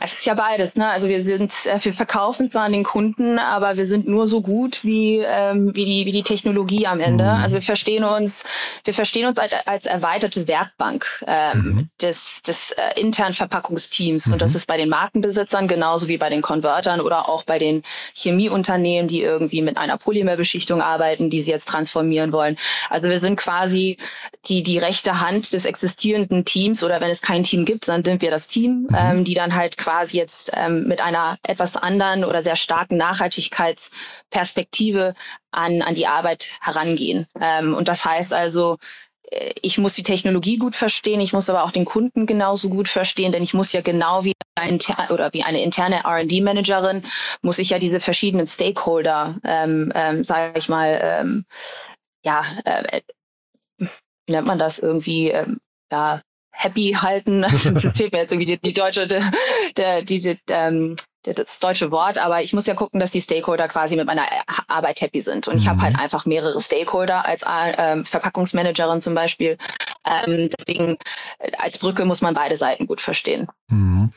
Es 0.00 0.14
ist 0.14 0.26
ja 0.26 0.34
beides, 0.34 0.74
ne? 0.76 0.88
Also 0.88 1.08
wir 1.08 1.22
sind, 1.24 1.52
äh, 1.66 1.78
wir 1.82 1.92
verkaufen 1.92 2.48
zwar 2.48 2.64
an 2.64 2.72
den 2.72 2.84
Kunden, 2.84 3.38
aber 3.38 3.76
wir 3.76 3.84
sind 3.84 4.08
nur 4.08 4.26
so 4.26 4.40
gut 4.40 4.84
wie, 4.84 5.18
ähm, 5.18 5.74
wie, 5.74 5.84
die, 5.84 6.06
wie 6.06 6.12
die 6.12 6.22
Technologie 6.22 6.86
am 6.86 7.00
Ende. 7.00 7.24
Mhm. 7.24 7.30
Also 7.30 7.56
wir 7.56 7.62
verstehen 7.62 8.04
uns, 8.04 8.44
wir 8.84 8.94
verstehen 8.94 9.26
uns 9.26 9.38
als, 9.38 9.52
als 9.66 9.86
erweiterte 9.86 10.48
Werkbank 10.48 11.06
ähm, 11.26 11.58
mhm. 11.58 11.88
des, 12.00 12.42
des 12.46 12.72
äh, 12.72 13.00
internen 13.00 13.34
Verpackungsteams. 13.34 14.26
Mhm. 14.26 14.32
Und 14.34 14.42
das 14.42 14.54
ist 14.54 14.66
bei 14.66 14.76
den 14.76 14.88
Markenbesitzern 14.88 15.68
genauso 15.68 16.08
wie 16.08 16.16
bei 16.16 16.30
den 16.30 16.42
Convertern 16.42 17.00
oder 17.00 17.28
auch 17.28 17.44
bei 17.44 17.58
den 17.58 17.82
Chemieunternehmen, 18.14 19.08
die 19.08 19.20
irgendwie 19.20 19.62
mit 19.62 19.76
einer 19.76 19.98
Polymerbeschichtung 19.98 20.80
arbeiten, 20.80 21.28
die 21.30 21.42
sie 21.42 21.50
jetzt 21.50 21.68
transformieren 21.68 22.32
wollen. 22.32 22.56
Also 22.88 23.08
wir 23.10 23.20
sind 23.20 23.36
quasi 23.36 23.98
die, 24.46 24.62
die 24.62 24.78
rechte 24.78 25.20
Hand 25.20 25.52
des 25.52 25.64
existierenden 25.64 26.44
Teams 26.44 26.82
oder 26.84 27.00
wenn 27.00 27.10
es 27.10 27.20
kein 27.20 27.44
Team 27.44 27.64
gibt, 27.64 27.88
dann 27.88 28.04
sind 28.04 28.22
wir 28.22 28.30
das 28.30 28.48
Team, 28.48 28.86
mhm. 28.88 28.96
ähm, 28.96 29.24
die 29.24 29.34
dann 29.34 29.54
halt 29.54 29.65
halt 29.66 29.76
quasi 29.76 30.16
jetzt 30.16 30.52
ähm, 30.54 30.86
mit 30.86 31.00
einer 31.00 31.38
etwas 31.42 31.76
anderen 31.76 32.24
oder 32.24 32.42
sehr 32.42 32.54
starken 32.56 32.96
Nachhaltigkeitsperspektive 32.96 35.14
an, 35.50 35.82
an 35.82 35.96
die 35.96 36.06
Arbeit 36.06 36.46
herangehen. 36.60 37.26
Ähm, 37.40 37.74
und 37.74 37.88
das 37.88 38.04
heißt 38.04 38.32
also, 38.32 38.76
äh, 39.30 39.54
ich 39.60 39.78
muss 39.78 39.94
die 39.94 40.04
Technologie 40.04 40.58
gut 40.58 40.76
verstehen, 40.76 41.20
ich 41.20 41.32
muss 41.32 41.50
aber 41.50 41.64
auch 41.64 41.72
den 41.72 41.84
Kunden 41.84 42.26
genauso 42.26 42.68
gut 42.68 42.88
verstehen, 42.88 43.32
denn 43.32 43.42
ich 43.42 43.54
muss 43.54 43.72
ja 43.72 43.80
genau 43.80 44.24
wie 44.24 44.34
oder 45.10 45.34
wie 45.34 45.42
eine 45.42 45.62
interne 45.62 46.04
R&D-Managerin 46.04 47.04
muss 47.42 47.58
ich 47.58 47.68
ja 47.70 47.78
diese 47.78 48.00
verschiedenen 48.00 48.46
Stakeholder, 48.46 49.34
ähm, 49.44 49.92
ähm, 49.94 50.24
sage 50.24 50.58
ich 50.58 50.70
mal, 50.70 50.98
ähm, 51.02 51.44
ja, 52.24 52.46
äh, 52.64 53.02
wie 53.78 54.32
nennt 54.32 54.46
man 54.46 54.58
das 54.58 54.78
irgendwie, 54.78 55.30
ähm, 55.30 55.58
ja, 55.92 56.22
happy 56.56 56.96
halten. 57.00 57.42
das 57.42 57.62
fehlt 57.62 58.12
mir 58.12 58.20
jetzt 58.20 58.32
irgendwie 58.32 58.46
die, 58.46 58.58
die 58.58 58.74
deutsche, 58.74 59.06
der, 59.76 60.02
die, 60.02 60.20
die, 60.20 60.38
ähm, 60.48 60.96
das 61.22 61.58
deutsche 61.58 61.90
Wort, 61.90 62.18
aber 62.18 62.42
ich 62.42 62.52
muss 62.52 62.66
ja 62.66 62.74
gucken, 62.74 63.00
dass 63.00 63.10
die 63.10 63.20
Stakeholder 63.20 63.68
quasi 63.68 63.96
mit 63.96 64.06
meiner 64.06 64.26
Arbeit 64.68 65.00
happy 65.00 65.22
sind. 65.22 65.48
Und 65.48 65.58
ich 65.58 65.66
habe 65.66 65.82
halt 65.82 65.94
mhm. 65.94 66.00
einfach 66.00 66.24
mehrere 66.24 66.60
Stakeholder 66.60 67.24
als 67.24 67.42
äh, 67.42 68.04
Verpackungsmanagerin 68.04 69.00
zum 69.00 69.14
Beispiel. 69.14 69.58
Ähm, 70.04 70.50
deswegen 70.56 70.96
äh, 71.38 71.50
als 71.58 71.78
Brücke 71.78 72.04
muss 72.04 72.20
man 72.20 72.34
beide 72.34 72.56
Seiten 72.56 72.86
gut 72.86 73.00
verstehen. 73.00 73.48
Mhm 73.68 74.10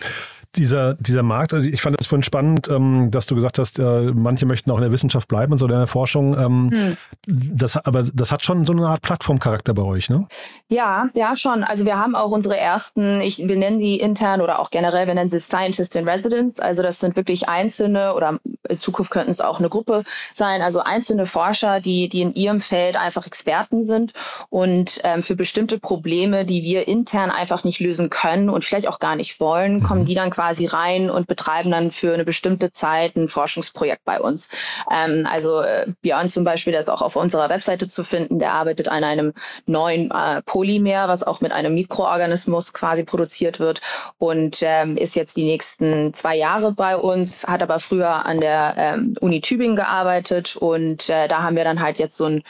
dieser, 0.56 0.96
dieser 0.96 1.22
Markt, 1.22 1.54
also 1.54 1.68
ich 1.68 1.82
fand 1.82 1.96
es 2.00 2.08
vorhin 2.08 2.24
spannend, 2.24 2.70
ähm, 2.70 3.12
dass 3.12 3.28
du 3.28 3.36
gesagt 3.36 3.60
hast, 3.60 3.78
äh, 3.78 4.12
manche 4.14 4.48
möchten 4.48 4.72
auch 4.72 4.78
in 4.78 4.82
der 4.82 4.92
Wissenschaft 4.92 5.28
bleiben 5.28 5.52
und 5.52 5.60
so 5.60 5.66
in 5.66 5.72
der 5.72 5.86
Forschung. 5.86 6.38
Ähm, 6.38 6.72
hm. 6.72 6.98
das, 7.28 7.78
aber 7.78 8.04
das 8.14 8.32
hat 8.32 8.44
schon 8.44 8.66
so 8.66 8.74
eine 8.74 8.88
Art 8.88 9.02
Plattformcharakter 9.02 9.74
bei 9.76 9.84
euch, 9.84 10.10
ne? 10.10 10.28
Ja, 10.68 11.10
ja, 11.14 11.36
schon. 11.36 11.64
Also 11.64 11.86
wir 11.86 11.98
haben 11.98 12.16
auch 12.16 12.32
unsere 12.32 12.58
ersten, 12.58 13.22
ich, 13.22 13.38
wir 13.38 13.56
nennen 13.56 13.80
die 13.80 14.00
intern 14.00 14.42
oder 14.42 14.60
auch 14.60 14.72
generell, 14.72 15.08
wir 15.08 15.14
nennen 15.14 15.30
sie 15.30 15.40
Scientist 15.40 15.96
in 15.96 16.08
Residence. 16.08 16.60
Also 16.60 16.82
das 16.82 17.00
sind 17.00 17.16
wirklich 17.16 17.48
einzelne 17.48 18.16
oder 18.16 18.40
in 18.68 18.80
Zukunft 18.80 19.12
könnten 19.12 19.32
es 19.32 19.42
auch 19.42 19.60
eine 19.60 19.70
Gruppe 19.70 20.04
sein, 20.34 20.62
also 20.62 20.80
einzelne 20.80 21.28
Forscher, 21.28 21.80
die, 21.80 22.10
die 22.10 22.22
in 22.22 22.34
ihrem 22.34 22.62
Feld 22.62 22.96
einfach 22.96 23.28
Experten 23.28 23.84
sind 23.84 24.14
und 24.50 25.00
ähm, 25.04 25.22
für 25.22 25.36
bestimmte 25.36 25.80
Probleme, 25.80 26.46
die 26.46 26.64
wir 26.64 26.88
intern 26.88 27.30
einfach 27.30 27.64
nicht 27.64 27.80
lösen 27.80 28.10
können 28.10 28.50
und 28.50 28.66
vielleicht 28.66 28.88
auch 28.88 29.00
gar 29.00 29.16
nicht 29.16 29.40
wollen, 29.40 29.84
kommen 29.84 30.02
mhm. 30.02 30.06
die 30.06 30.16
dann 30.16 30.30
quasi 30.32 30.39
rein 30.40 31.10
und 31.10 31.28
betreiben 31.28 31.72
dann 31.72 31.92
für 31.92 32.14
eine 32.14 32.26
bestimmte 32.26 32.72
Zeit 32.72 33.16
ein 33.16 33.28
Forschungsprojekt 33.28 34.04
bei 34.06 34.20
uns. 34.20 34.50
Ähm, 34.92 35.28
also 35.30 35.62
äh, 35.62 35.88
Björn 36.02 36.30
zum 36.30 36.44
Beispiel, 36.44 36.72
der 36.72 36.82
ist 36.82 36.90
auch 36.90 37.02
auf 37.02 37.16
unserer 37.16 37.50
Webseite 37.50 37.88
zu 37.88 38.04
finden, 38.04 38.40
der 38.40 38.54
arbeitet 38.54 38.88
an 38.88 39.04
einem 39.04 39.34
neuen 39.66 40.12
äh, 40.12 40.42
Polymer, 40.44 41.08
was 41.08 41.24
auch 41.24 41.42
mit 41.42 41.52
einem 41.52 41.76
Mikroorganismus 41.76 42.74
quasi 42.74 43.04
produziert 43.04 43.60
wird 43.60 43.82
und 44.18 44.60
ähm, 44.62 44.98
ist 44.98 45.16
jetzt 45.16 45.38
die 45.38 45.46
nächsten 45.46 46.14
zwei 46.14 46.36
Jahre 46.36 46.72
bei 46.72 46.96
uns, 46.96 47.48
hat 47.48 47.62
aber 47.62 47.80
früher 47.80 48.26
an 48.26 48.40
der 48.40 48.76
ähm, 48.78 49.16
Uni 49.20 49.42
Tübingen 49.42 49.76
gearbeitet 49.76 50.56
und 50.56 51.10
äh, 51.10 51.28
da 51.28 51.44
haben 51.44 51.56
wir 51.56 51.64
dann 51.64 51.82
halt 51.82 52.00
jetzt 52.00 52.18
so 52.18 52.26
ein 52.26 52.44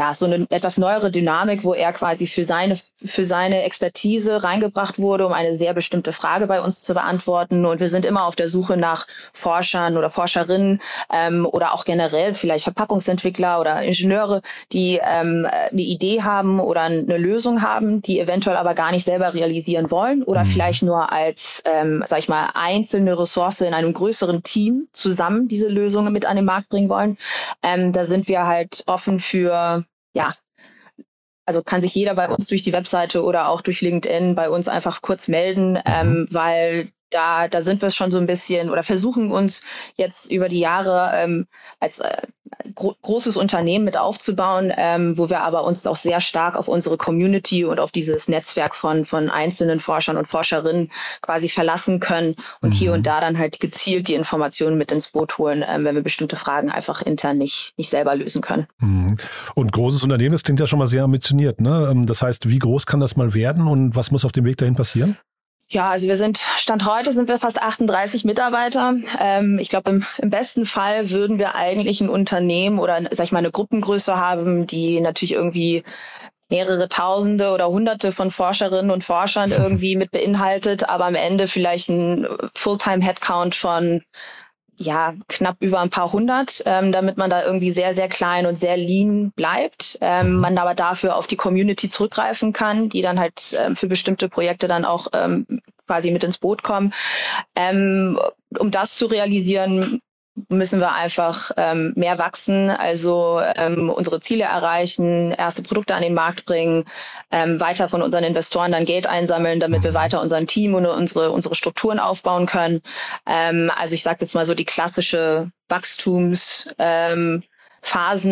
ja, 0.00 0.14
so 0.14 0.24
eine 0.24 0.46
etwas 0.48 0.78
neuere 0.78 1.10
Dynamik, 1.10 1.62
wo 1.62 1.74
er 1.74 1.92
quasi 1.92 2.26
für 2.26 2.42
seine, 2.42 2.74
für 3.04 3.26
seine 3.26 3.64
Expertise 3.64 4.42
reingebracht 4.42 4.98
wurde, 4.98 5.26
um 5.26 5.34
eine 5.34 5.54
sehr 5.54 5.74
bestimmte 5.74 6.14
Frage 6.14 6.46
bei 6.46 6.62
uns 6.62 6.80
zu 6.80 6.94
beantworten. 6.94 7.66
Und 7.66 7.80
wir 7.80 7.88
sind 7.88 8.06
immer 8.06 8.24
auf 8.24 8.34
der 8.34 8.48
Suche 8.48 8.78
nach 8.78 9.06
Forschern 9.34 9.98
oder 9.98 10.08
Forscherinnen 10.08 10.80
ähm, 11.12 11.44
oder 11.44 11.74
auch 11.74 11.84
generell 11.84 12.32
vielleicht 12.32 12.64
Verpackungsentwickler 12.64 13.60
oder 13.60 13.82
Ingenieure, 13.82 14.40
die 14.72 14.98
ähm, 15.04 15.46
eine 15.50 15.82
Idee 15.82 16.22
haben 16.22 16.60
oder 16.60 16.80
eine 16.80 17.18
Lösung 17.18 17.60
haben, 17.60 18.00
die 18.00 18.20
eventuell 18.20 18.56
aber 18.56 18.72
gar 18.72 18.92
nicht 18.92 19.04
selber 19.04 19.34
realisieren 19.34 19.90
wollen 19.90 20.22
oder 20.22 20.44
mhm. 20.44 20.48
vielleicht 20.48 20.82
nur 20.82 21.12
als, 21.12 21.62
ähm, 21.66 22.02
sag 22.08 22.20
ich 22.20 22.28
mal, 22.30 22.48
einzelne 22.54 23.18
Ressource 23.18 23.60
in 23.60 23.74
einem 23.74 23.92
größeren 23.92 24.42
Team 24.44 24.88
zusammen 24.94 25.46
diese 25.46 25.68
Lösungen 25.68 26.10
mit 26.10 26.24
an 26.24 26.36
den 26.36 26.46
Markt 26.46 26.70
bringen 26.70 26.88
wollen. 26.88 27.18
Ähm, 27.62 27.92
da 27.92 28.06
sind 28.06 28.28
wir 28.28 28.46
halt 28.46 28.84
offen 28.86 29.20
für 29.20 29.84
ja, 30.14 30.34
also 31.46 31.62
kann 31.62 31.82
sich 31.82 31.94
jeder 31.94 32.14
bei 32.14 32.28
uns 32.28 32.46
durch 32.46 32.62
die 32.62 32.72
Webseite 32.72 33.24
oder 33.24 33.48
auch 33.48 33.60
durch 33.60 33.80
LinkedIn 33.80 34.34
bei 34.34 34.48
uns 34.48 34.68
einfach 34.68 35.02
kurz 35.02 35.28
melden, 35.28 35.72
mhm. 35.72 35.82
ähm, 35.84 36.28
weil 36.30 36.92
da, 37.10 37.48
da 37.48 37.62
sind 37.62 37.82
wir 37.82 37.90
schon 37.90 38.12
so 38.12 38.18
ein 38.18 38.26
bisschen 38.26 38.70
oder 38.70 38.82
versuchen 38.82 39.30
uns 39.30 39.64
jetzt 39.96 40.30
über 40.30 40.48
die 40.48 40.60
Jahre 40.60 41.10
ähm, 41.14 41.46
als 41.78 42.00
äh, 42.00 42.22
gro 42.74 42.94
großes 43.02 43.36
Unternehmen 43.36 43.84
mit 43.84 43.96
aufzubauen, 43.96 44.72
ähm, 44.76 45.16
wo 45.18 45.30
wir 45.30 45.40
aber 45.40 45.64
uns 45.64 45.86
auch 45.86 45.96
sehr 45.96 46.20
stark 46.20 46.56
auf 46.56 46.68
unsere 46.68 46.96
Community 46.96 47.64
und 47.64 47.80
auf 47.80 47.90
dieses 47.90 48.28
Netzwerk 48.28 48.74
von, 48.74 49.04
von 49.04 49.30
einzelnen 49.30 49.80
Forschern 49.80 50.16
und 50.16 50.26
Forscherinnen 50.26 50.90
quasi 51.22 51.48
verlassen 51.48 52.00
können 52.00 52.36
und 52.60 52.70
mhm. 52.70 52.78
hier 52.78 52.92
und 52.92 53.06
da 53.06 53.20
dann 53.20 53.38
halt 53.38 53.60
gezielt 53.60 54.08
die 54.08 54.14
Informationen 54.14 54.78
mit 54.78 54.92
ins 54.92 55.10
Boot 55.10 55.38
holen, 55.38 55.64
ähm, 55.66 55.84
wenn 55.84 55.94
wir 55.94 56.02
bestimmte 56.02 56.36
Fragen 56.36 56.70
einfach 56.70 57.02
intern 57.02 57.38
nicht, 57.38 57.74
nicht 57.76 57.90
selber 57.90 58.14
lösen 58.14 58.42
können. 58.42 58.66
Mhm. 58.78 59.16
Und 59.54 59.72
großes 59.72 60.02
Unternehmen, 60.02 60.32
das 60.32 60.42
klingt 60.42 60.60
ja 60.60 60.66
schon 60.66 60.78
mal 60.78 60.86
sehr 60.86 61.04
ambitioniert. 61.04 61.60
Ne? 61.60 61.88
Ähm, 61.90 62.06
das 62.06 62.22
heißt, 62.22 62.48
wie 62.48 62.58
groß 62.58 62.86
kann 62.86 63.00
das 63.00 63.16
mal 63.16 63.34
werden 63.34 63.66
und 63.66 63.96
was 63.96 64.10
muss 64.10 64.24
auf 64.24 64.32
dem 64.32 64.44
Weg 64.44 64.56
dahin 64.56 64.74
passieren? 64.74 65.16
Ja, 65.72 65.90
also 65.90 66.08
wir 66.08 66.16
sind, 66.16 66.38
Stand 66.56 66.84
heute 66.84 67.12
sind 67.12 67.28
wir 67.28 67.38
fast 67.38 67.62
38 67.62 68.24
Mitarbeiter. 68.24 68.96
Ähm, 69.20 69.60
ich 69.60 69.68
glaube, 69.68 69.90
im, 69.90 70.06
im, 70.18 70.28
besten 70.28 70.66
Fall 70.66 71.10
würden 71.10 71.38
wir 71.38 71.54
eigentlich 71.54 72.00
ein 72.00 72.08
Unternehmen 72.08 72.80
oder, 72.80 73.00
sag 73.12 73.26
ich 73.26 73.30
mal, 73.30 73.38
eine 73.38 73.52
Gruppengröße 73.52 74.16
haben, 74.16 74.66
die 74.66 75.00
natürlich 75.00 75.34
irgendwie 75.34 75.84
mehrere 76.48 76.88
Tausende 76.88 77.52
oder 77.52 77.68
Hunderte 77.68 78.10
von 78.10 78.32
Forscherinnen 78.32 78.90
und 78.90 79.04
Forschern 79.04 79.52
irgendwie 79.56 79.94
mit 79.94 80.10
beinhaltet, 80.10 80.88
aber 80.88 81.06
am 81.06 81.14
Ende 81.14 81.46
vielleicht 81.46 81.88
ein 81.88 82.26
Fulltime-Headcount 82.56 83.54
von 83.54 84.02
ja, 84.80 85.14
knapp 85.28 85.56
über 85.60 85.80
ein 85.80 85.90
paar 85.90 86.10
hundert, 86.10 86.62
ähm, 86.64 86.90
damit 86.90 87.18
man 87.18 87.28
da 87.28 87.44
irgendwie 87.44 87.70
sehr, 87.70 87.94
sehr 87.94 88.08
klein 88.08 88.46
und 88.46 88.58
sehr 88.58 88.78
lean 88.78 89.30
bleibt. 89.30 89.98
Ähm, 90.00 90.34
mhm. 90.34 90.40
man 90.40 90.58
aber 90.58 90.74
dafür 90.74 91.16
auf 91.16 91.26
die 91.26 91.36
Community 91.36 91.90
zurückgreifen 91.90 92.54
kann, 92.54 92.88
die 92.88 93.02
dann 93.02 93.20
halt 93.20 93.56
ähm, 93.58 93.76
für 93.76 93.88
bestimmte 93.88 94.30
Projekte 94.30 94.68
dann 94.68 94.86
auch 94.86 95.08
ähm, 95.12 95.60
quasi 95.86 96.10
mit 96.12 96.24
ins 96.24 96.38
Boot 96.38 96.62
kommen. 96.62 96.94
Ähm, 97.54 98.18
um 98.58 98.70
das 98.70 98.96
zu 98.96 99.06
realisieren, 99.06 100.00
müssen 100.48 100.80
wir 100.80 100.92
einfach 100.92 101.50
ähm, 101.56 101.92
mehr 101.96 102.18
wachsen, 102.18 102.70
also 102.70 103.40
ähm, 103.56 103.90
unsere 103.90 104.20
Ziele 104.20 104.44
erreichen, 104.44 105.32
erste 105.32 105.62
Produkte 105.62 105.94
an 105.94 106.02
den 106.02 106.14
Markt 106.14 106.44
bringen, 106.46 106.84
ähm, 107.30 107.60
weiter 107.60 107.88
von 107.88 108.02
unseren 108.02 108.24
Investoren 108.24 108.72
dann 108.72 108.84
Geld 108.84 109.06
einsammeln, 109.06 109.60
damit 109.60 109.82
wir 109.82 109.94
weiter 109.94 110.20
unseren 110.20 110.46
Team 110.46 110.74
und 110.74 110.86
unsere, 110.86 111.30
unsere 111.30 111.54
Strukturen 111.54 111.98
aufbauen 111.98 112.46
können. 112.46 112.80
Ähm, 113.26 113.70
also 113.76 113.94
ich 113.94 114.02
sage 114.02 114.18
jetzt 114.20 114.34
mal 114.34 114.46
so 114.46 114.54
die 114.54 114.64
klassische 114.64 115.50
Wachstumsphasen 115.68 117.42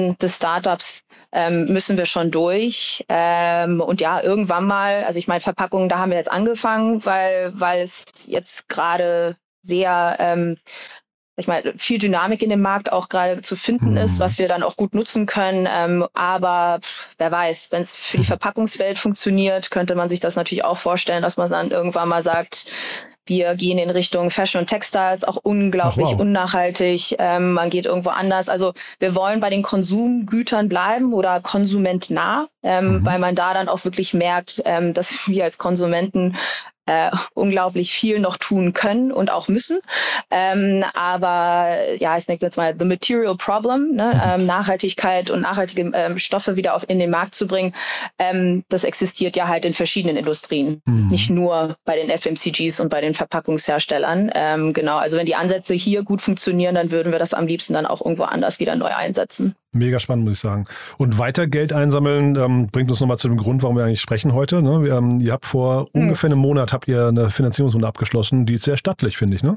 ähm, 0.01 0.19
des 0.19 0.37
Startups 0.37 1.05
ähm, 1.33 1.67
müssen 1.73 1.99
wir 1.99 2.07
schon 2.07 2.31
durch. 2.31 3.05
Ähm, 3.09 3.81
und 3.81 4.01
ja, 4.01 4.23
irgendwann 4.23 4.67
mal, 4.67 5.05
also 5.05 5.19
ich 5.19 5.29
meine, 5.29 5.41
Verpackungen, 5.41 5.89
da 5.89 5.99
haben 5.99 6.11
wir 6.11 6.19
jetzt 6.19 6.33
angefangen, 6.33 7.05
weil, 7.05 7.53
weil 7.55 7.83
es 7.83 8.05
jetzt 8.27 8.69
gerade 8.69 9.37
sehr 9.63 10.17
ähm, 10.19 10.57
ich 11.39 11.47
meine, 11.47 11.73
viel 11.77 11.99
Dynamik 11.99 12.43
in 12.43 12.51
dem 12.51 12.61
Markt 12.61 12.91
auch 12.93 13.09
gerade 13.09 13.43
zu 13.43 13.55
finden 13.55 13.97
ist, 13.97 14.19
mhm. 14.19 14.25
was 14.25 14.39
wir 14.39 14.49
dann 14.49 14.65
auch 14.65 14.77
gut 14.77 14.93
nutzen 14.93 15.25
können. 15.27 15.69
Ähm, 15.71 16.05
aber 16.13 16.81
wer 17.17 17.31
weiß, 17.31 17.69
wenn 17.71 17.83
es 17.83 17.95
für 17.95 18.19
die 18.19 18.25
Verpackungswelt 18.25 18.99
funktioniert, 18.99 19.71
könnte 19.71 19.95
man 19.95 20.09
sich 20.09 20.19
das 20.19 20.35
natürlich 20.35 20.65
auch 20.65 20.79
vorstellen, 20.79 21.23
dass 21.23 21.37
man 21.37 21.49
dann 21.49 21.71
irgendwann 21.71 22.09
mal 22.09 22.25
sagt, 22.25 22.67
wir 23.29 23.55
gehen 23.55 23.79
in 23.79 23.91
Richtung 23.91 24.31
Fashion 24.31 24.63
und 24.63 24.67
Textiles, 24.69 25.23
auch 25.23 25.37
unglaublich 25.37 26.09
wow. 26.09 26.21
unnachhaltig. 26.21 27.17
Ähm, 27.19 27.53
man 27.53 27.71
geht 27.71 27.87
irgendwo 27.87 28.11
anders. 28.11 28.49
Also 28.49 28.73
wir 28.99 29.15
wollen 29.15 29.41
bei 29.41 29.51
den 29.51 29.63
Konsumgütern 29.63 30.69
bleiben 30.69 31.13
oder 31.13 31.41
konsumentnah, 31.41 32.49
ähm, 32.63 33.01
mhm. 33.01 33.07
weil 33.07 33.19
man 33.19 33.35
da 33.35 33.55
dann 33.55 33.69
auch 33.69 33.85
wirklich 33.85 34.15
merkt, 34.15 34.63
ähm, 34.65 34.93
dass 34.93 35.29
wir 35.29 35.45
als 35.45 35.59
Konsumenten 35.59 36.37
äh, 36.89 37.11
unglaublich 37.35 37.93
viel 37.93 38.19
noch 38.19 38.39
tun 38.39 38.73
können 38.73 39.13
und 39.13 39.31
auch 39.31 39.49
müssen. 39.49 39.81
Ähm, 40.31 40.85
aber 40.95 41.77
ja, 41.97 42.17
ich 42.17 42.25
denke 42.25 42.47
jetzt 42.47 42.57
mal, 42.57 42.75
the 42.79 42.87
material 42.87 43.37
problem, 43.37 43.95
ne? 43.95 44.15
Mhm. 44.15 44.21
ähm, 44.25 44.47
Nachhaltigkeit 44.47 45.31
und 45.31 45.43
nachhaltige 45.43 45.91
ähm, 45.95 46.19
Stoffe 46.19 46.57
wieder 46.57 46.75
auf 46.75 46.89
in 46.89 46.99
den 46.99 47.11
Markt 47.11 47.35
zu 47.35 47.47
bringen, 47.47 47.75
ähm, 48.19 48.65
das 48.71 48.85
existiert 48.85 49.37
ja 49.37 49.49
halt 49.49 49.67
in 49.67 49.75
verschiedenen 49.75 50.17
Industrien, 50.17 50.81
mhm. 50.87 51.09
nicht 51.09 51.29
nur 51.29 51.77
bei 51.85 51.97
den 51.97 52.09
FMCGs 52.09 52.81
und 52.81 52.89
bei 52.89 53.03
den 53.03 53.13
Verpackungsherstellern. 53.13 54.31
Ähm, 54.35 54.73
genau, 54.73 54.97
also 54.97 55.19
wenn 55.19 55.27
die 55.27 55.35
Ansätze 55.35 55.75
hier 55.75 56.03
gut 56.05 56.23
funktionieren, 56.23 56.75
dann 56.75 56.91
würden 56.91 57.13
wir 57.13 57.19
das 57.19 57.35
am 57.35 57.47
liebsten 57.47 57.75
dann 57.75 57.85
auch 57.85 58.01
irgendwo 58.01 58.25
anders 58.25 58.61
wieder 58.61 58.77
neu 58.77 58.95
einsetzen. 58.95 59.55
Mega 59.79 59.99
spannend, 59.99 60.25
muss 60.25 60.35
ich 60.35 60.41
sagen. 60.41 60.65
Und 60.97 61.19
weiter 61.19 61.47
Geld 61.47 61.73
einsammeln 61.73 62.37
ähm, 62.37 62.69
bringt 62.69 62.91
uns 62.91 63.01
nochmal 63.01 63.19
zu 63.19 63.29
dem 63.29 63.37
Grund, 63.37 63.63
warum 63.63 63.77
wir 63.77 63.85
eigentlich 63.85 64.01
sprechen 64.01 64.33
heute. 64.35 64.63
Ne? 64.63 64.83
Wir, 64.83 64.95
ähm, 64.95 65.21
ihr 65.21 65.33
habt 65.33 65.47
vor 65.47 65.89
hm. 65.93 66.03
ungefähr 66.03 66.29
einem 66.29 66.39
Monat 66.39 66.73
habt 66.73 66.89
ihr 66.89 67.07
eine 67.07 67.31
Finanzierungsrunde 67.31 67.87
abgeschlossen, 67.87 68.47
die 68.47 68.55
ist 68.55 68.65
sehr 68.65 68.77
stattlich, 68.77 69.17
finde 69.17 69.37
ich, 69.37 69.43
ne? 69.43 69.57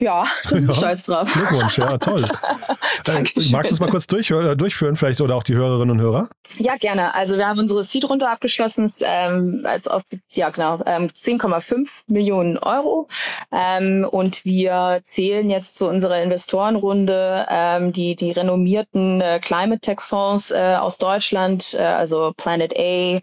Ja, 0.00 0.26
da 0.44 0.56
bin 0.56 0.66
ja. 0.66 0.74
stolz 0.74 1.04
drauf. 1.04 1.32
Glückwunsch, 1.32 1.78
ja, 1.78 1.98
toll. 1.98 2.24
äh, 3.06 3.24
magst 3.50 3.70
du 3.70 3.74
es 3.74 3.80
mal 3.80 3.90
kurz 3.90 4.06
durch, 4.06 4.30
äh, 4.30 4.56
durchführen, 4.56 4.96
vielleicht 4.96 5.20
oder 5.20 5.36
auch 5.36 5.42
die 5.42 5.54
Hörerinnen 5.54 5.90
und 5.90 6.00
Hörer? 6.00 6.28
Ja, 6.58 6.76
gerne. 6.76 7.14
Also 7.14 7.36
wir 7.36 7.46
haben 7.46 7.58
unsere 7.58 7.82
Seed-Runde 7.82 8.28
abgeschlossen, 8.28 8.92
ähm, 9.00 9.62
als 9.64 9.88
auf, 9.88 10.02
ja 10.32 10.50
genau, 10.50 10.80
ähm, 10.84 11.08
10,5 11.08 11.88
Millionen 12.06 12.58
Euro. 12.58 13.08
Ähm, 13.52 14.06
und 14.10 14.44
wir 14.44 15.00
zählen 15.04 15.48
jetzt 15.48 15.76
zu 15.76 15.88
unserer 15.88 16.22
Investorenrunde 16.22 17.46
ähm, 17.48 17.92
die, 17.92 18.16
die 18.16 18.32
renommierten 18.32 19.20
äh, 19.20 19.38
Climate 19.40 19.80
Tech 19.80 20.00
Fonds 20.00 20.50
äh, 20.50 20.76
aus 20.78 20.98
Deutschland, 20.98 21.74
äh, 21.74 21.82
also 21.82 22.32
Planet 22.36 22.74
A, 22.76 23.20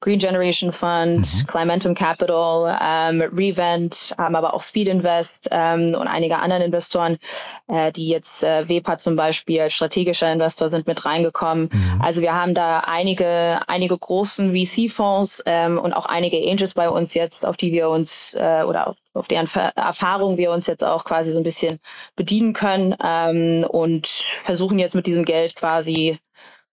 Green 0.00 0.18
Generation 0.18 0.72
Fund, 0.72 1.18
mhm. 1.18 1.46
Climentum 1.46 1.94
Capital, 1.94 2.78
ähm, 2.82 3.22
Revent, 3.34 4.14
haben 4.18 4.36
aber 4.36 4.54
auch 4.54 4.62
Speed 4.62 4.88
Invest 4.88 5.48
ähm, 5.50 5.94
und 5.94 6.08
einige 6.08 6.23
anderen 6.32 6.62
Investoren, 6.62 7.18
äh, 7.68 7.92
die 7.92 8.08
jetzt 8.08 8.42
äh, 8.42 8.68
WEPA 8.68 8.98
zum 8.98 9.16
Beispiel 9.16 9.60
als 9.60 9.74
strategischer 9.74 10.32
Investor 10.32 10.68
sind 10.68 10.86
mit 10.86 11.04
reingekommen. 11.04 11.68
Mhm. 11.72 12.00
Also 12.02 12.22
wir 12.22 12.34
haben 12.34 12.54
da 12.54 12.80
einige, 12.80 13.60
einige 13.68 13.96
großen 13.96 14.54
VC-Fonds 14.54 15.42
ähm, 15.46 15.78
und 15.78 15.92
auch 15.92 16.06
einige 16.06 16.38
Angels 16.38 16.74
bei 16.74 16.88
uns 16.88 17.14
jetzt, 17.14 17.46
auf 17.46 17.56
die 17.56 17.72
wir 17.72 17.88
uns 17.88 18.34
äh, 18.34 18.62
oder 18.62 18.96
auf 19.14 19.28
deren 19.28 19.48
Erfahrung 19.76 20.38
wir 20.38 20.50
uns 20.50 20.66
jetzt 20.66 20.82
auch 20.82 21.04
quasi 21.04 21.30
so 21.30 21.38
ein 21.38 21.44
bisschen 21.44 21.78
bedienen 22.16 22.52
können 22.52 22.96
ähm, 23.02 23.64
und 23.68 24.06
versuchen 24.06 24.78
jetzt 24.78 24.96
mit 24.96 25.06
diesem 25.06 25.24
Geld 25.24 25.54
quasi 25.54 26.18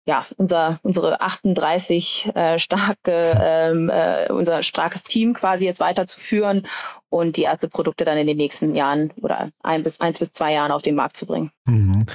ja, 0.07 0.25
unser, 0.37 0.79
unsere 0.83 1.21
38 1.21 2.31
äh, 2.35 2.59
starke, 2.61 3.37
ähm, 3.41 3.91
äh, 3.93 4.31
unser 4.33 4.63
starkes 4.63 5.03
Team 5.03 5.35
quasi 5.35 5.65
jetzt 5.65 5.81
weiterzuführen 5.81 6.67
und 7.09 7.37
die 7.37 7.43
erste 7.43 7.69
Produkte 7.69 8.05
dann 8.05 8.17
in 8.17 8.29
den 8.29 8.37
nächsten 8.37 8.77
Jahren 8.77 9.13
oder 9.21 9.51
ein 9.63 9.83
bis 9.83 10.01
eins 10.01 10.21
bis 10.21 10.33
zwei 10.33 10.53
Jahren 10.53 10.71
auf 10.71 10.83
den 10.83 10.95
Markt 10.95 11.17
zu 11.17 11.27
bringen. 11.27 11.51
Mhm. 11.65 12.07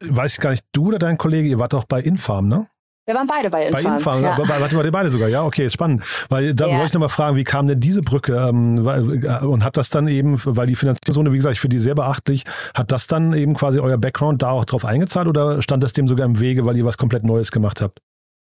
Weiß 0.00 0.34
ich 0.34 0.40
gar 0.40 0.50
nicht, 0.50 0.64
du 0.72 0.88
oder 0.88 0.98
dein 0.98 1.18
Kollege, 1.18 1.48
ihr 1.48 1.58
wart 1.58 1.74
doch 1.74 1.84
bei 1.84 2.00
Infarm, 2.00 2.48
ne? 2.48 2.66
Wir 3.06 3.14
waren 3.14 3.26
beide 3.26 3.50
bei 3.50 3.66
Infarm. 3.66 3.84
Bei 3.84 3.90
Infarm, 3.96 4.22
ja. 4.22 4.38
warte 4.38 4.76
mal, 4.76 4.90
beide 4.90 5.10
sogar, 5.10 5.28
ja, 5.28 5.44
okay, 5.44 5.68
spannend. 5.68 6.04
Weil 6.30 6.54
da 6.54 6.66
ja. 6.66 6.72
wollte 6.76 6.86
ich 6.86 6.92
nochmal 6.94 7.10
fragen, 7.10 7.36
wie 7.36 7.44
kam 7.44 7.66
denn 7.66 7.78
diese 7.78 8.00
Brücke 8.00 8.36
ähm, 8.48 8.86
äh, 8.86 9.44
und 9.44 9.62
hat 9.62 9.76
das 9.76 9.90
dann 9.90 10.08
eben, 10.08 10.40
weil 10.44 10.66
die 10.66 10.74
Finanzierungsrunde, 10.74 11.32
wie 11.32 11.36
gesagt, 11.36 11.54
ich 11.54 11.60
finde 11.60 11.76
die 11.76 11.82
sehr 11.82 11.94
beachtlich, 11.94 12.44
hat 12.74 12.92
das 12.92 13.06
dann 13.06 13.34
eben 13.34 13.54
quasi 13.54 13.78
euer 13.78 13.98
Background 13.98 14.40
da 14.42 14.50
auch 14.50 14.64
drauf 14.64 14.86
eingezahlt 14.86 15.28
oder 15.28 15.60
stand 15.60 15.82
das 15.82 15.92
dem 15.92 16.08
sogar 16.08 16.24
im 16.24 16.40
Wege, 16.40 16.64
weil 16.64 16.76
ihr 16.78 16.86
was 16.86 16.96
komplett 16.96 17.24
Neues 17.24 17.52
gemacht 17.52 17.82
habt? 17.82 17.98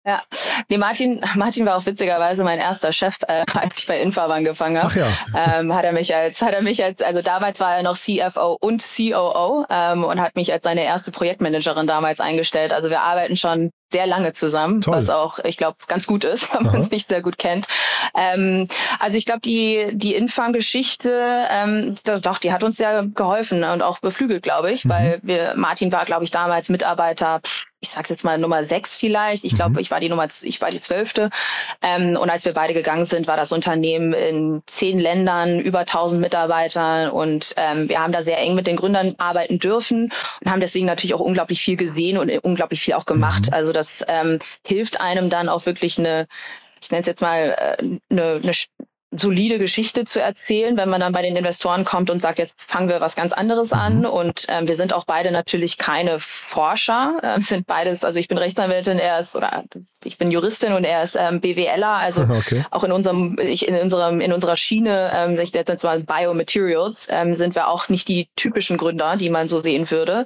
Ja, 0.07 0.23
nee, 0.68 0.79
Martin, 0.79 1.20
Martin 1.37 1.64
war 1.64 1.77
auch 1.77 1.87
witzigerweise 1.87 2.44
mein 2.44 2.59
erster 2.59 2.92
Chef, 2.92 3.16
äh, 3.29 3.44
als 3.55 3.79
ich 3.79 3.87
bei 3.87 3.99
Infarm 3.99 4.31
angefangen 4.31 4.77
habe. 4.77 4.92
Ach 4.92 4.96
ja. 5.35 5.61
Ähm, 5.61 5.75
hat 5.75 5.85
er 5.85 5.92
mich 5.92 6.14
als, 6.14 6.42
hat 6.42 6.53
er 6.53 6.62
mich 6.62 6.85
als, 6.85 7.01
also 7.01 7.23
damals 7.23 7.61
war 7.61 7.77
er 7.77 7.83
noch 7.83 7.96
CFO 7.96 8.59
und 8.61 8.85
COO 8.85 9.64
ähm, 9.70 10.05
und 10.05 10.20
hat 10.20 10.37
mich 10.37 10.53
als 10.53 10.64
seine 10.64 10.85
erste 10.85 11.12
Projektmanagerin 11.12 11.87
damals 11.87 12.20
eingestellt. 12.20 12.75
Also 12.75 12.90
wir 12.90 13.01
arbeiten 13.01 13.37
schon 13.37 13.70
sehr 13.90 14.07
lange 14.07 14.33
zusammen, 14.33 14.81
Toll. 14.81 14.94
was 14.94 15.11
auch, 15.11 15.38
ich 15.40 15.57
glaube, 15.57 15.76
ganz 15.87 16.07
gut 16.07 16.24
ist, 16.24 16.55
wenn 16.55 16.66
man 16.66 16.81
es 16.81 16.90
nicht 16.90 17.09
sehr 17.09 17.22
gut 17.22 17.38
kennt. 17.38 17.66
Ähm, 18.14 18.68
also 18.98 19.16
ich 19.16 19.26
glaube, 19.26 19.40
die, 19.40 19.88
die 19.92 20.14
Infarm-Geschichte, 20.14 21.46
ähm, 21.50 21.96
doch, 22.22 22.38
die 22.38 22.53
hat 22.53 22.64
uns 22.64 22.76
sehr 22.76 23.05
geholfen 23.14 23.64
und 23.64 23.83
auch 23.83 23.98
beflügelt, 23.98 24.42
glaube 24.42 24.72
ich, 24.72 24.85
mhm. 24.85 24.90
weil 24.90 25.20
wir, 25.22 25.55
Martin 25.57 25.92
war, 25.92 26.05
glaube 26.05 26.24
ich, 26.24 26.31
damals 26.31 26.68
Mitarbeiter, 26.68 27.40
ich 27.81 27.90
sag 27.90 28.11
jetzt 28.11 28.25
mal 28.25 28.38
Nummer 28.38 28.62
sechs 28.62 28.97
vielleicht. 28.97 29.45
Ich 29.45 29.55
glaube, 29.55 29.73
mhm. 29.73 29.79
ich 29.79 29.90
war 29.90 30.01
die 30.01 30.09
Nummer, 30.09 30.29
ich 30.43 30.61
war 30.61 30.71
die 30.71 30.81
zwölfte. 30.81 31.31
Ähm, 31.83 32.16
und 32.16 32.29
als 32.29 32.45
wir 32.45 32.53
beide 32.53 32.75
gegangen 32.75 33.07
sind, 33.07 33.27
war 33.27 33.37
das 33.37 33.53
Unternehmen 33.53 34.12
in 34.12 34.62
zehn 34.66 34.99
Ländern, 34.99 35.61
über 35.61 35.87
tausend 35.87 36.21
Mitarbeitern 36.21 37.11
und 37.11 37.55
ähm, 37.57 37.88
wir 37.88 38.01
haben 38.01 38.12
da 38.12 38.23
sehr 38.23 38.38
eng 38.38 38.55
mit 38.55 38.66
den 38.66 38.77
Gründern 38.77 39.14
arbeiten 39.19 39.59
dürfen 39.59 40.12
und 40.40 40.51
haben 40.51 40.61
deswegen 40.61 40.87
natürlich 40.87 41.14
auch 41.14 41.21
unglaublich 41.21 41.61
viel 41.61 41.77
gesehen 41.77 42.19
und 42.19 42.31
unglaublich 42.45 42.83
viel 42.83 42.95
auch 42.95 43.07
gemacht. 43.07 43.47
Mhm. 43.47 43.55
Also 43.55 43.73
das 43.73 44.05
ähm, 44.09 44.38
hilft 44.66 45.01
einem 45.01 45.31
dann 45.31 45.49
auch 45.49 45.64
wirklich 45.64 45.99
eine, 45.99 46.27
ich 46.83 46.90
nenne 46.90 47.01
es 47.01 47.07
jetzt 47.07 47.23
mal, 47.23 47.57
äh, 47.59 47.83
eine, 48.11 48.40
eine 48.43 48.53
solide 49.12 49.59
Geschichte 49.59 50.05
zu 50.05 50.20
erzählen, 50.20 50.77
wenn 50.77 50.88
man 50.88 51.01
dann 51.01 51.12
bei 51.12 51.23
den 51.23 51.37
Investoren 51.37 51.85
kommt 51.85 52.11
und 52.11 52.23
sagt, 52.23 52.38
jetzt 52.38 52.61
fangen 52.61 52.88
wir 52.88 53.01
was 53.01 53.16
ganz 53.16 53.33
anderes 53.33 53.73
an. 53.73 54.01
Mhm. 54.01 54.05
Und 54.05 54.46
ähm, 54.49 54.68
wir 54.68 54.77
sind 54.77 54.92
auch 54.92 55.05
beide 55.05 55.33
natürlich 55.33 55.79
keine 55.79 56.18
Forscher, 56.20 57.18
äh, 57.23 57.40
sind 57.40 57.66
beides, 57.66 58.05
also 58.05 58.20
ich 58.20 58.29
bin 58.29 58.38
Rechtsanwältin, 58.38 58.99
er 58.99 59.18
ist 59.18 59.35
oder 59.35 59.64
ich 60.05 60.16
bin 60.16 60.31
Juristin 60.31 60.73
und 60.73 60.85
er 60.85 61.03
ist 61.03 61.16
ähm, 61.16 61.40
BWLer, 61.40 61.88
also 61.88 62.23
okay. 62.31 62.64
auch 62.70 62.85
in 62.85 62.92
unserem, 62.92 63.37
ich, 63.40 63.66
in 63.66 63.75
unserem, 63.75 64.20
in 64.20 64.33
unserer 64.33 64.57
Schiene, 64.57 65.11
ähm, 65.12 65.38
ich 65.40 65.53
jetzt 65.53 65.85
mal 65.85 66.01
Biomaterials, 66.01 67.09
ähm, 67.11 67.35
sind 67.35 67.57
wir 67.57 67.68
auch 67.68 67.88
nicht 67.88 68.07
die 68.07 68.29
typischen 68.37 68.77
Gründer, 68.77 69.16
die 69.16 69.29
man 69.29 69.49
so 69.49 69.59
sehen 69.59 69.90
würde. 69.90 70.25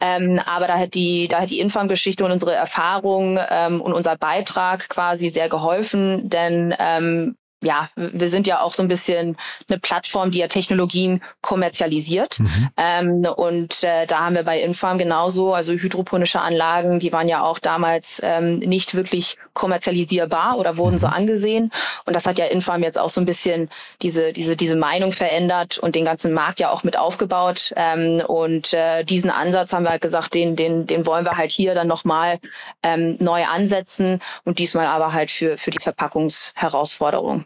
Ähm, 0.00 0.40
aber 0.46 0.66
da 0.66 0.78
hat 0.78 0.94
die, 0.94 1.28
da 1.28 1.42
hat 1.42 1.50
die 1.50 1.60
Infam-Geschichte 1.60 2.24
und 2.24 2.32
unsere 2.32 2.54
Erfahrung 2.54 3.38
ähm, 3.50 3.82
und 3.82 3.92
unser 3.92 4.16
Beitrag 4.16 4.88
quasi 4.88 5.28
sehr 5.28 5.50
geholfen, 5.50 6.30
denn 6.30 6.74
ähm, 6.78 7.36
ja, 7.62 7.88
wir 7.96 8.28
sind 8.28 8.46
ja 8.46 8.60
auch 8.60 8.74
so 8.74 8.82
ein 8.82 8.88
bisschen 8.88 9.36
eine 9.68 9.78
Plattform, 9.78 10.30
die 10.30 10.38
ja 10.38 10.48
Technologien 10.48 11.22
kommerzialisiert. 11.40 12.40
Mhm. 12.40 12.68
Ähm, 12.76 13.26
und 13.36 13.84
äh, 13.84 14.06
da 14.06 14.20
haben 14.24 14.34
wir 14.34 14.42
bei 14.42 14.60
Infarm 14.60 14.98
genauso, 14.98 15.54
also 15.54 15.72
hydroponische 15.72 16.40
Anlagen, 16.40 16.98
die 16.98 17.12
waren 17.12 17.28
ja 17.28 17.42
auch 17.42 17.60
damals 17.60 18.20
ähm, 18.24 18.58
nicht 18.58 18.94
wirklich 18.94 19.38
kommerzialisierbar 19.54 20.58
oder 20.58 20.76
wurden 20.76 20.94
mhm. 20.94 20.98
so 20.98 21.06
angesehen. 21.06 21.70
Und 22.04 22.14
das 22.14 22.26
hat 22.26 22.38
ja 22.38 22.46
Infarm 22.46 22.82
jetzt 22.82 22.98
auch 22.98 23.10
so 23.10 23.20
ein 23.20 23.26
bisschen 23.26 23.70
diese, 24.02 24.32
diese, 24.32 24.56
diese 24.56 24.76
Meinung 24.76 25.12
verändert 25.12 25.78
und 25.78 25.94
den 25.94 26.04
ganzen 26.04 26.32
Markt 26.34 26.58
ja 26.58 26.70
auch 26.70 26.82
mit 26.82 26.98
aufgebaut. 26.98 27.72
Ähm, 27.76 28.22
und 28.26 28.74
äh, 28.74 29.04
diesen 29.04 29.30
Ansatz 29.30 29.72
haben 29.72 29.84
wir 29.84 29.90
halt 29.90 30.02
gesagt, 30.02 30.34
den, 30.34 30.56
den, 30.56 30.86
den 30.88 31.06
wollen 31.06 31.24
wir 31.24 31.36
halt 31.36 31.52
hier 31.52 31.74
dann 31.74 31.86
nochmal 31.86 32.40
ähm, 32.82 33.16
neu 33.20 33.44
ansetzen 33.44 34.20
und 34.44 34.58
diesmal 34.58 34.86
aber 34.86 35.12
halt 35.12 35.30
für, 35.30 35.56
für 35.56 35.70
die 35.70 35.80
Verpackungsherausforderung. 35.80 37.44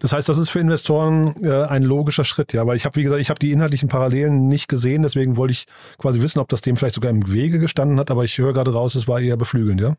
Das 0.00 0.12
heißt, 0.12 0.28
das 0.28 0.38
ist 0.38 0.50
für 0.50 0.60
Investoren 0.60 1.34
äh, 1.42 1.64
ein 1.64 1.82
logischer 1.82 2.24
Schritt, 2.24 2.52
ja, 2.52 2.66
weil 2.66 2.76
ich 2.76 2.84
habe, 2.84 2.96
wie 2.96 3.02
gesagt, 3.02 3.20
ich 3.20 3.30
habe 3.30 3.40
die 3.40 3.52
inhaltlichen 3.52 3.88
Parallelen 3.88 4.48
nicht 4.48 4.68
gesehen, 4.68 5.02
deswegen 5.02 5.36
wollte 5.36 5.52
ich 5.52 5.66
quasi 5.98 6.20
wissen, 6.20 6.38
ob 6.38 6.48
das 6.48 6.60
dem 6.60 6.76
vielleicht 6.76 6.94
sogar 6.94 7.10
im 7.10 7.32
Wege 7.32 7.58
gestanden 7.58 7.98
hat, 7.98 8.10
aber 8.10 8.24
ich 8.24 8.38
höre 8.38 8.52
gerade 8.52 8.72
raus, 8.72 8.94
es 8.94 9.08
war 9.08 9.20
eher 9.20 9.36
beflügelnd, 9.36 9.80
ja? 9.80 9.94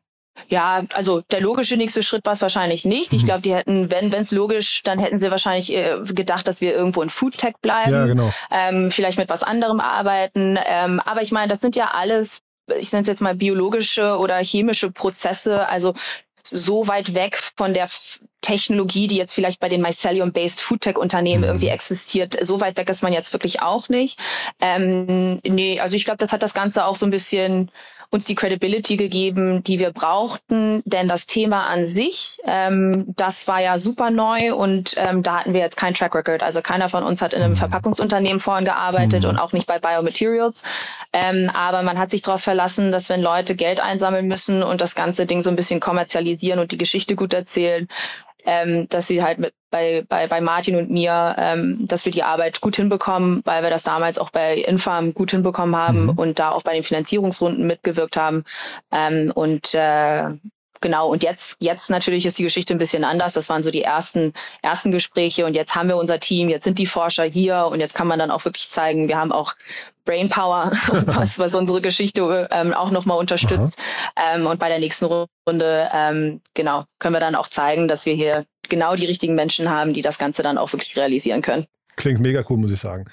Ja, 0.47 0.83
also 0.93 1.21
der 1.31 1.41
logische 1.41 1.75
nächste 1.75 2.01
Schritt 2.01 2.25
war 2.25 2.33
es 2.33 2.41
wahrscheinlich 2.41 2.85
nicht. 2.85 3.11
Ich 3.11 3.23
mhm. 3.23 3.25
glaube, 3.25 3.41
die 3.41 3.53
hätten, 3.53 3.91
wenn 3.91 4.13
es 4.13 4.31
logisch, 4.31 4.81
dann 4.83 4.97
hätten 4.97 5.19
sie 5.19 5.31
wahrscheinlich 5.31 5.75
äh, 5.75 5.97
gedacht, 6.05 6.47
dass 6.47 6.61
wir 6.61 6.73
irgendwo 6.73 7.01
in 7.01 7.09
Foodtech 7.09 7.55
bleiben, 7.61 7.91
ja, 7.91 8.05
genau. 8.05 8.31
ähm, 8.49 8.89
vielleicht 8.89 9.17
mit 9.17 9.27
was 9.27 9.43
anderem 9.43 9.81
arbeiten. 9.81 10.57
Ähm, 10.65 11.01
aber 11.03 11.23
ich 11.23 11.31
meine, 11.31 11.49
das 11.49 11.59
sind 11.59 11.75
ja 11.75 11.91
alles 11.93 12.41
ich 12.77 12.91
nenne 12.91 13.03
es 13.03 13.07
jetzt 13.07 13.21
mal 13.21 13.35
biologische 13.35 14.17
oder 14.17 14.37
chemische 14.43 14.91
Prozesse. 14.91 15.67
Also 15.67 15.93
so 16.51 16.87
weit 16.87 17.13
weg 17.13 17.37
von 17.55 17.73
der 17.73 17.89
Technologie, 18.41 19.07
die 19.07 19.17
jetzt 19.17 19.33
vielleicht 19.33 19.59
bei 19.59 19.69
den 19.69 19.81
Mycelium-based 19.81 20.61
Foodtech-Unternehmen 20.61 21.41
mhm. 21.41 21.47
irgendwie 21.47 21.67
existiert. 21.67 22.37
So 22.41 22.61
weit 22.61 22.77
weg 22.77 22.89
ist 22.89 23.03
man 23.03 23.13
jetzt 23.13 23.33
wirklich 23.33 23.61
auch 23.61 23.89
nicht. 23.89 24.17
Ähm, 24.61 25.39
nee, 25.45 25.79
also 25.79 25.95
ich 25.95 26.05
glaube, 26.05 26.17
das 26.17 26.33
hat 26.33 26.43
das 26.43 26.53
Ganze 26.53 26.85
auch 26.85 26.95
so 26.95 27.05
ein 27.05 27.11
bisschen 27.11 27.71
uns 28.11 28.25
die 28.25 28.35
Credibility 28.35 28.97
gegeben, 28.97 29.63
die 29.63 29.79
wir 29.79 29.91
brauchten. 29.91 30.81
Denn 30.85 31.07
das 31.07 31.27
Thema 31.27 31.67
an 31.67 31.85
sich, 31.85 32.39
ähm, 32.45 33.13
das 33.15 33.47
war 33.47 33.61
ja 33.61 33.77
super 33.77 34.09
neu 34.09 34.55
und 34.55 34.95
ähm, 34.97 35.21
da 35.21 35.39
hatten 35.39 35.53
wir 35.53 35.59
jetzt 35.59 35.77
kein 35.77 35.93
Track 35.93 36.15
Record. 36.15 36.41
Also 36.41 36.61
keiner 36.61 36.89
von 36.89 37.03
uns 37.03 37.21
hat 37.21 37.33
in 37.33 37.41
einem 37.41 37.53
mhm. 37.53 37.57
Verpackungsunternehmen 37.57 38.39
vorhin 38.39 38.65
gearbeitet 38.65 39.23
mhm. 39.23 39.29
und 39.29 39.37
auch 39.37 39.53
nicht 39.53 39.67
bei 39.67 39.79
Biomaterials. 39.79 40.63
Ähm, 41.13 41.51
aber 41.53 41.83
man 41.83 41.99
hat 41.99 42.09
sich 42.09 42.23
darauf 42.23 42.41
verlassen, 42.41 42.91
dass 42.91 43.09
wenn 43.09 43.21
Leute 43.21 43.55
Geld 43.55 43.79
einsammeln 43.79 44.27
müssen 44.27 44.63
und 44.63 44.81
das 44.81 44.95
ganze 44.95 45.27
Ding 45.27 45.43
so 45.43 45.49
ein 45.51 45.55
bisschen 45.55 45.79
kommerzialisieren 45.79 46.59
und 46.59 46.71
die 46.71 46.77
Geschichte 46.77 47.15
gut 47.15 47.33
erzählen, 47.33 47.87
ähm, 48.49 48.89
dass 48.89 49.05
sie 49.05 49.21
halt 49.21 49.37
mit 49.37 49.53
bei, 49.69 50.03
bei, 50.09 50.25
bei 50.25 50.41
Martin 50.41 50.75
und 50.75 50.89
mir, 50.89 51.35
ähm, 51.37 51.87
dass 51.87 52.05
wir 52.05 52.11
die 52.11 52.23
Arbeit 52.23 52.61
gut 52.61 52.77
hinbekommen, 52.77 53.43
weil 53.45 53.61
wir 53.61 53.69
das 53.69 53.83
damals 53.83 54.17
auch 54.17 54.31
bei 54.31 54.55
Infarm 54.55 55.13
gut 55.13 55.29
hinbekommen 55.29 55.75
haben 55.75 56.05
mhm. 56.05 56.09
und 56.09 56.39
da 56.39 56.49
auch 56.49 56.63
bei 56.63 56.73
den 56.73 56.81
Finanzierungsrunden 56.81 57.67
mitgewirkt 57.67 58.17
haben. 58.17 58.43
Ähm, 58.91 59.31
und 59.35 59.75
äh, 59.75 60.29
genau, 60.81 61.11
und 61.11 61.21
jetzt, 61.21 61.57
jetzt 61.59 61.91
natürlich 61.91 62.25
ist 62.25 62.39
die 62.39 62.43
Geschichte 62.43 62.73
ein 62.73 62.79
bisschen 62.79 63.03
anders. 63.03 63.33
Das 63.33 63.49
waren 63.49 63.61
so 63.61 63.69
die 63.69 63.83
ersten, 63.83 64.33
ersten 64.63 64.91
Gespräche 64.91 65.45
und 65.45 65.53
jetzt 65.53 65.75
haben 65.75 65.87
wir 65.87 65.97
unser 65.97 66.19
Team, 66.19 66.49
jetzt 66.49 66.63
sind 66.63 66.79
die 66.79 66.87
Forscher 66.87 67.25
hier 67.25 67.67
und 67.71 67.79
jetzt 67.79 67.93
kann 67.93 68.07
man 68.07 68.17
dann 68.17 68.31
auch 68.31 68.45
wirklich 68.45 68.71
zeigen, 68.71 69.09
wir 69.09 69.19
haben 69.19 69.31
auch 69.31 69.53
Brainpower, 70.09 70.71
was, 71.05 71.37
was 71.37 71.53
unsere 71.53 71.81
Geschichte 71.81 72.47
ähm, 72.51 72.73
auch 72.73 72.89
nochmal 72.89 73.19
unterstützt. 73.19 73.77
Ähm, 74.17 74.47
und 74.47 74.59
bei 74.59 74.67
der 74.67 74.79
nächsten 74.79 75.05
Runde, 75.05 75.87
ähm, 75.93 76.41
genau, 76.55 76.85
können 76.97 77.13
wir 77.13 77.19
dann 77.19 77.35
auch 77.35 77.47
zeigen, 77.47 77.87
dass 77.87 78.07
wir 78.07 78.15
hier 78.15 78.45
genau 78.67 78.95
die 78.95 79.05
richtigen 79.05 79.35
Menschen 79.35 79.69
haben, 79.69 79.93
die 79.93 80.01
das 80.01 80.17
Ganze 80.17 80.41
dann 80.41 80.57
auch 80.57 80.73
wirklich 80.73 80.97
realisieren 80.97 81.43
können. 81.43 81.67
Klingt 81.99 82.21
mega 82.21 82.45
cool, 82.49 82.55
muss 82.55 82.71
ich 82.71 82.79
sagen. 82.79 83.03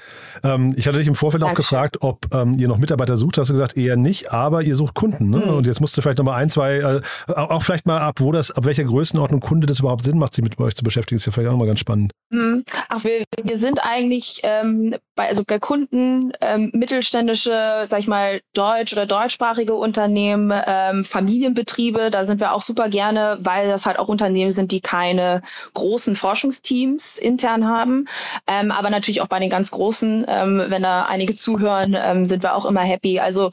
Ähm, 0.45 0.73
ich 0.77 0.87
hatte 0.87 0.99
dich 0.99 1.09
im 1.09 1.17
Vorfeld 1.17 1.43
Dankeschön. 1.43 1.79
auch 1.79 1.83
gefragt, 1.83 1.97
ob 2.03 2.33
ähm, 2.33 2.55
ihr 2.57 2.69
noch 2.69 2.79
Mitarbeiter 2.79 3.17
sucht. 3.17 3.37
Hast 3.37 3.51
du 3.51 3.55
gesagt, 3.55 3.77
eher 3.77 3.97
nicht, 3.97 4.31
aber 4.31 4.63
ihr 4.63 4.77
sucht 4.77 4.95
Kunden. 4.95 5.29
Ne? 5.29 5.39
Mhm. 5.39 5.55
Und 5.55 5.67
jetzt 5.67 5.81
musst 5.81 5.97
du 5.97 6.03
vielleicht 6.03 6.19
noch 6.19 6.25
mal 6.25 6.37
ein, 6.37 6.51
zwei, 6.51 6.77
äh, 6.77 7.01
auch 7.33 7.65
vielleicht 7.65 7.87
mal 7.87 7.99
ab, 7.99 8.21
wo 8.21 8.31
das, 8.31 8.53
ab 8.53 8.65
welcher 8.65 8.85
Größenordnung 8.85 9.41
Kunde 9.41 9.67
das 9.67 9.81
überhaupt 9.81 10.05
Sinn 10.05 10.19
macht, 10.19 10.35
sich 10.35 10.45
mit 10.45 10.57
euch 10.61 10.77
zu 10.77 10.85
beschäftigen. 10.85 11.17
Ist 11.17 11.27
ja 11.27 11.33
vielleicht 11.33 11.49
auch 11.49 11.53
nochmal 11.53 11.67
ganz 11.67 11.81
spannend. 11.81 12.13
Mhm. 12.31 12.65
Ach, 12.89 13.03
wir, 13.03 13.25
wir 13.43 13.59
sind 13.59 13.81
eigentlich 13.83 14.43
ähm, 14.45 14.95
bei 15.17 15.29
also 15.29 15.43
bei 15.45 15.59
Kunden 15.59 16.33
ähm, 16.41 16.71
mittelständische, 16.73 17.87
sag 17.89 17.99
ich 17.99 18.07
mal, 18.07 18.41
deutsch- 18.55 18.93
oder 18.93 19.07
deutschsprachige 19.07 19.75
Unternehmen, 19.75 20.53
ähm, 20.67 21.05
Familienbetriebe, 21.05 22.11
da 22.11 22.25
sind 22.25 22.39
wir 22.39 22.53
auch 22.53 22.63
super 22.63 22.89
gerne, 22.89 23.39
weil 23.41 23.69
das 23.69 23.87
halt 23.87 23.99
auch 23.99 24.09
Unternehmen 24.09 24.53
sind, 24.53 24.71
die 24.71 24.81
keine 24.81 25.43
großen 25.75 26.15
Forschungsteams 26.15 27.19
intern 27.19 27.67
haben. 27.67 28.07
Ähm, 28.47 28.71
aber 28.77 28.91
natürlich 28.91 29.21
auch 29.23 29.27
bei 29.27 29.39
den 29.39 29.51
ganz 29.51 29.71
Großen, 29.71 30.27
ähm, 30.29 30.63
wenn 30.69 30.83
da 30.83 31.07
einige 31.07 31.35
zuhören, 31.35 31.97
ähm, 31.99 32.27
sind 32.27 32.43
wir 32.43 32.55
auch 32.55 32.67
immer 32.67 32.83
happy. 32.83 33.21
Also 33.21 33.51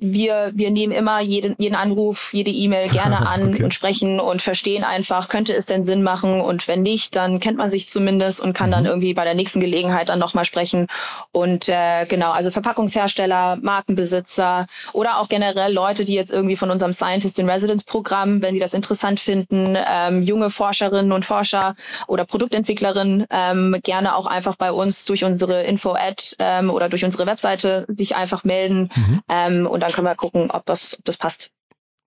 wir, 0.00 0.52
wir 0.54 0.70
nehmen 0.70 0.92
immer 0.92 1.20
jeden, 1.20 1.54
jeden 1.58 1.74
Anruf, 1.74 2.32
jede 2.32 2.50
E-Mail 2.50 2.88
gerne 2.96 3.26
an 3.26 3.54
okay. 3.54 3.64
und 3.64 3.74
sprechen 3.74 4.20
und 4.20 4.42
verstehen 4.42 4.84
einfach, 4.84 5.28
könnte 5.28 5.54
es 5.54 5.66
denn 5.66 5.84
Sinn 5.84 6.02
machen 6.02 6.40
und 6.40 6.68
wenn 6.68 6.82
nicht, 6.82 7.16
dann 7.16 7.40
kennt 7.40 7.58
man 7.58 7.70
sich 7.70 7.88
zumindest 7.88 8.40
und 8.40 8.52
kann 8.52 8.70
mhm. 8.70 8.72
dann 8.72 8.86
irgendwie 8.86 9.14
bei 9.14 9.24
der 9.24 9.34
nächsten 9.34 9.60
Gelegenheit 9.60 10.08
dann 10.08 10.18
nochmal 10.18 10.44
sprechen. 10.44 10.86
Und 11.32 11.68
äh, 11.68 12.06
genau, 12.06 12.30
also 12.30 12.50
Verpackungshersteller, 12.50 13.56
Markenbesitzer 13.60 14.66
oder 14.92 15.18
auch 15.18 15.28
generell 15.28 15.72
Leute, 15.72 16.04
die 16.04 16.14
jetzt 16.14 16.32
irgendwie 16.32 16.56
von 16.56 16.70
unserem 16.70 16.92
Scientist 16.92 17.38
in 17.38 17.48
Residence 17.48 17.84
Programm, 17.84 18.42
wenn 18.42 18.54
die 18.54 18.60
das 18.60 18.74
interessant 18.74 19.20
finden, 19.20 19.76
ähm, 19.76 20.22
junge 20.22 20.50
Forscherinnen 20.50 21.12
und 21.12 21.24
Forscher 21.24 21.74
oder 22.06 22.24
Produktentwicklerinnen 22.24 23.26
ähm, 23.30 23.76
gerne 23.82 24.16
auch 24.16 24.26
einfach 24.26 24.56
bei 24.56 24.72
uns 24.72 25.04
durch 25.04 25.24
unsere 25.24 25.62
Info-Ad 25.62 26.36
ähm, 26.38 26.70
oder 26.70 26.88
durch 26.88 27.04
unsere 27.04 27.26
Webseite 27.26 27.86
sich 27.88 28.16
einfach 28.16 28.44
melden 28.44 28.90
mhm. 28.94 29.20
ähm, 29.28 29.66
und 29.66 29.85
dann 29.86 29.94
können 29.94 30.06
wir 30.06 30.14
gucken, 30.14 30.50
ob 30.50 30.66
das, 30.66 30.98
ob 30.98 31.04
das 31.04 31.16
passt. 31.16 31.50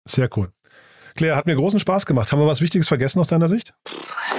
Sehr 0.05 0.29
cool. 0.37 0.51
Claire, 1.15 1.35
hat 1.35 1.47
mir 1.47 1.55
großen 1.55 1.79
Spaß 1.79 2.05
gemacht. 2.05 2.31
Haben 2.31 2.39
wir 2.39 2.47
was 2.47 2.61
Wichtiges 2.61 2.87
vergessen 2.87 3.19
aus 3.19 3.27
deiner 3.27 3.47
Sicht? 3.47 3.73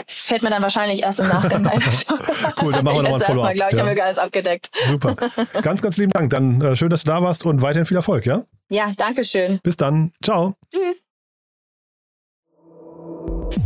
Das 0.06 0.22
fällt 0.22 0.42
mir 0.42 0.50
dann 0.50 0.62
wahrscheinlich 0.62 1.02
erst 1.02 1.20
im 1.20 1.28
Nachgang 1.28 1.66
ein. 1.66 1.82
cool, 2.62 2.72
dann 2.72 2.84
machen 2.84 2.96
wir 2.96 3.02
nochmal 3.02 3.14
ein 3.14 3.26
Follow-up. 3.26 3.50
Ich 3.50 3.56
glaube, 3.56 3.72
ich 3.72 3.78
ja. 3.78 3.84
haben 3.84 3.96
wir 3.96 4.04
alles 4.04 4.18
abgedeckt. 4.18 4.70
Super. 4.84 5.16
Ganz, 5.62 5.82
ganz 5.82 5.96
lieben 5.96 6.12
Dank. 6.12 6.30
Dann 6.30 6.60
äh, 6.60 6.76
schön, 6.76 6.90
dass 6.90 7.04
du 7.04 7.10
da 7.10 7.22
warst 7.22 7.44
und 7.44 7.62
weiterhin 7.62 7.86
viel 7.86 7.96
Erfolg, 7.96 8.26
ja? 8.26 8.44
Ja, 8.70 8.92
danke 8.96 9.24
schön. 9.24 9.60
Bis 9.62 9.76
dann. 9.76 10.12
Ciao. 10.22 10.54
Tschüss. 10.72 11.06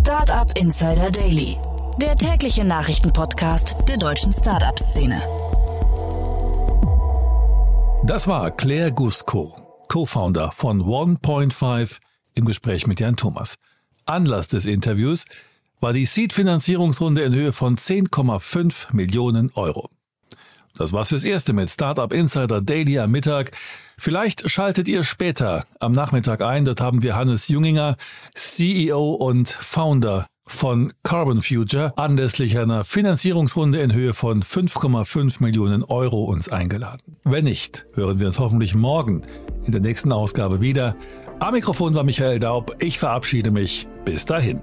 Startup 0.00 0.50
Insider 0.58 1.10
Daily, 1.10 1.58
der 2.00 2.16
tägliche 2.16 2.64
Nachrichtenpodcast 2.64 3.76
der 3.87 3.98
deutschen 3.98 4.32
Startup-Szene. 4.32 5.22
Das 8.04 8.26
war 8.28 8.50
Claire 8.50 8.92
Gusko, 8.92 9.54
Co-Founder 9.94 10.50
von 10.50 10.83
1.5 10.83 12.00
im 12.35 12.46
Gespräch 12.46 12.88
mit 12.88 12.98
Jan 12.98 13.14
Thomas. 13.14 13.54
Anlass 14.07 14.48
des 14.48 14.66
Interviews 14.66 15.24
war 15.78 15.92
die 15.92 16.04
Seed-Finanzierungsrunde 16.04 17.22
in 17.22 17.33
Höhe 17.33 17.52
von 17.52 17.76
10,5 17.76 18.92
Millionen 18.92 19.52
Euro. 19.54 19.90
Das 20.76 20.92
war's 20.92 21.11
fürs 21.11 21.22
Erste 21.22 21.52
mit 21.52 21.70
Startup 21.70 22.12
Insider 22.12 22.61
Daily 22.61 22.98
am 22.98 23.12
Mittag. 23.12 23.52
Vielleicht 23.96 24.50
schaltet 24.50 24.88
ihr 24.88 25.04
später 25.04 25.64
am 25.78 25.92
Nachmittag 25.92 26.40
ein. 26.40 26.64
Dort 26.64 26.80
haben 26.80 27.04
wir 27.04 27.14
Hannes 27.14 27.46
Junginger, 27.46 27.96
CEO 28.35 29.12
und 29.12 29.48
Founder 29.48 30.26
von 30.46 30.92
Carbon 31.02 31.42
Future 31.42 31.92
anlässlich 31.96 32.59
einer 32.59 32.85
Finanzierungsrunde 32.85 33.80
in 33.80 33.92
Höhe 33.92 34.14
von 34.14 34.42
5,5 34.42 35.42
Millionen 35.42 35.83
Euro 35.83 36.24
uns 36.24 36.48
eingeladen. 36.48 37.16
Wenn 37.24 37.44
nicht, 37.44 37.87
hören 37.94 38.20
wir 38.20 38.26
uns 38.26 38.38
hoffentlich 38.38 38.74
morgen 38.74 39.22
in 39.64 39.72
der 39.72 39.80
nächsten 39.80 40.12
Ausgabe 40.12 40.61
wieder. 40.61 40.96
Am 41.40 41.54
Mikrofon 41.54 41.94
war 41.94 42.04
Michael 42.04 42.38
Daub. 42.38 42.76
Ich 42.78 42.98
verabschiede 42.98 43.50
mich. 43.50 43.87
Bis 44.04 44.24
dahin. 44.24 44.62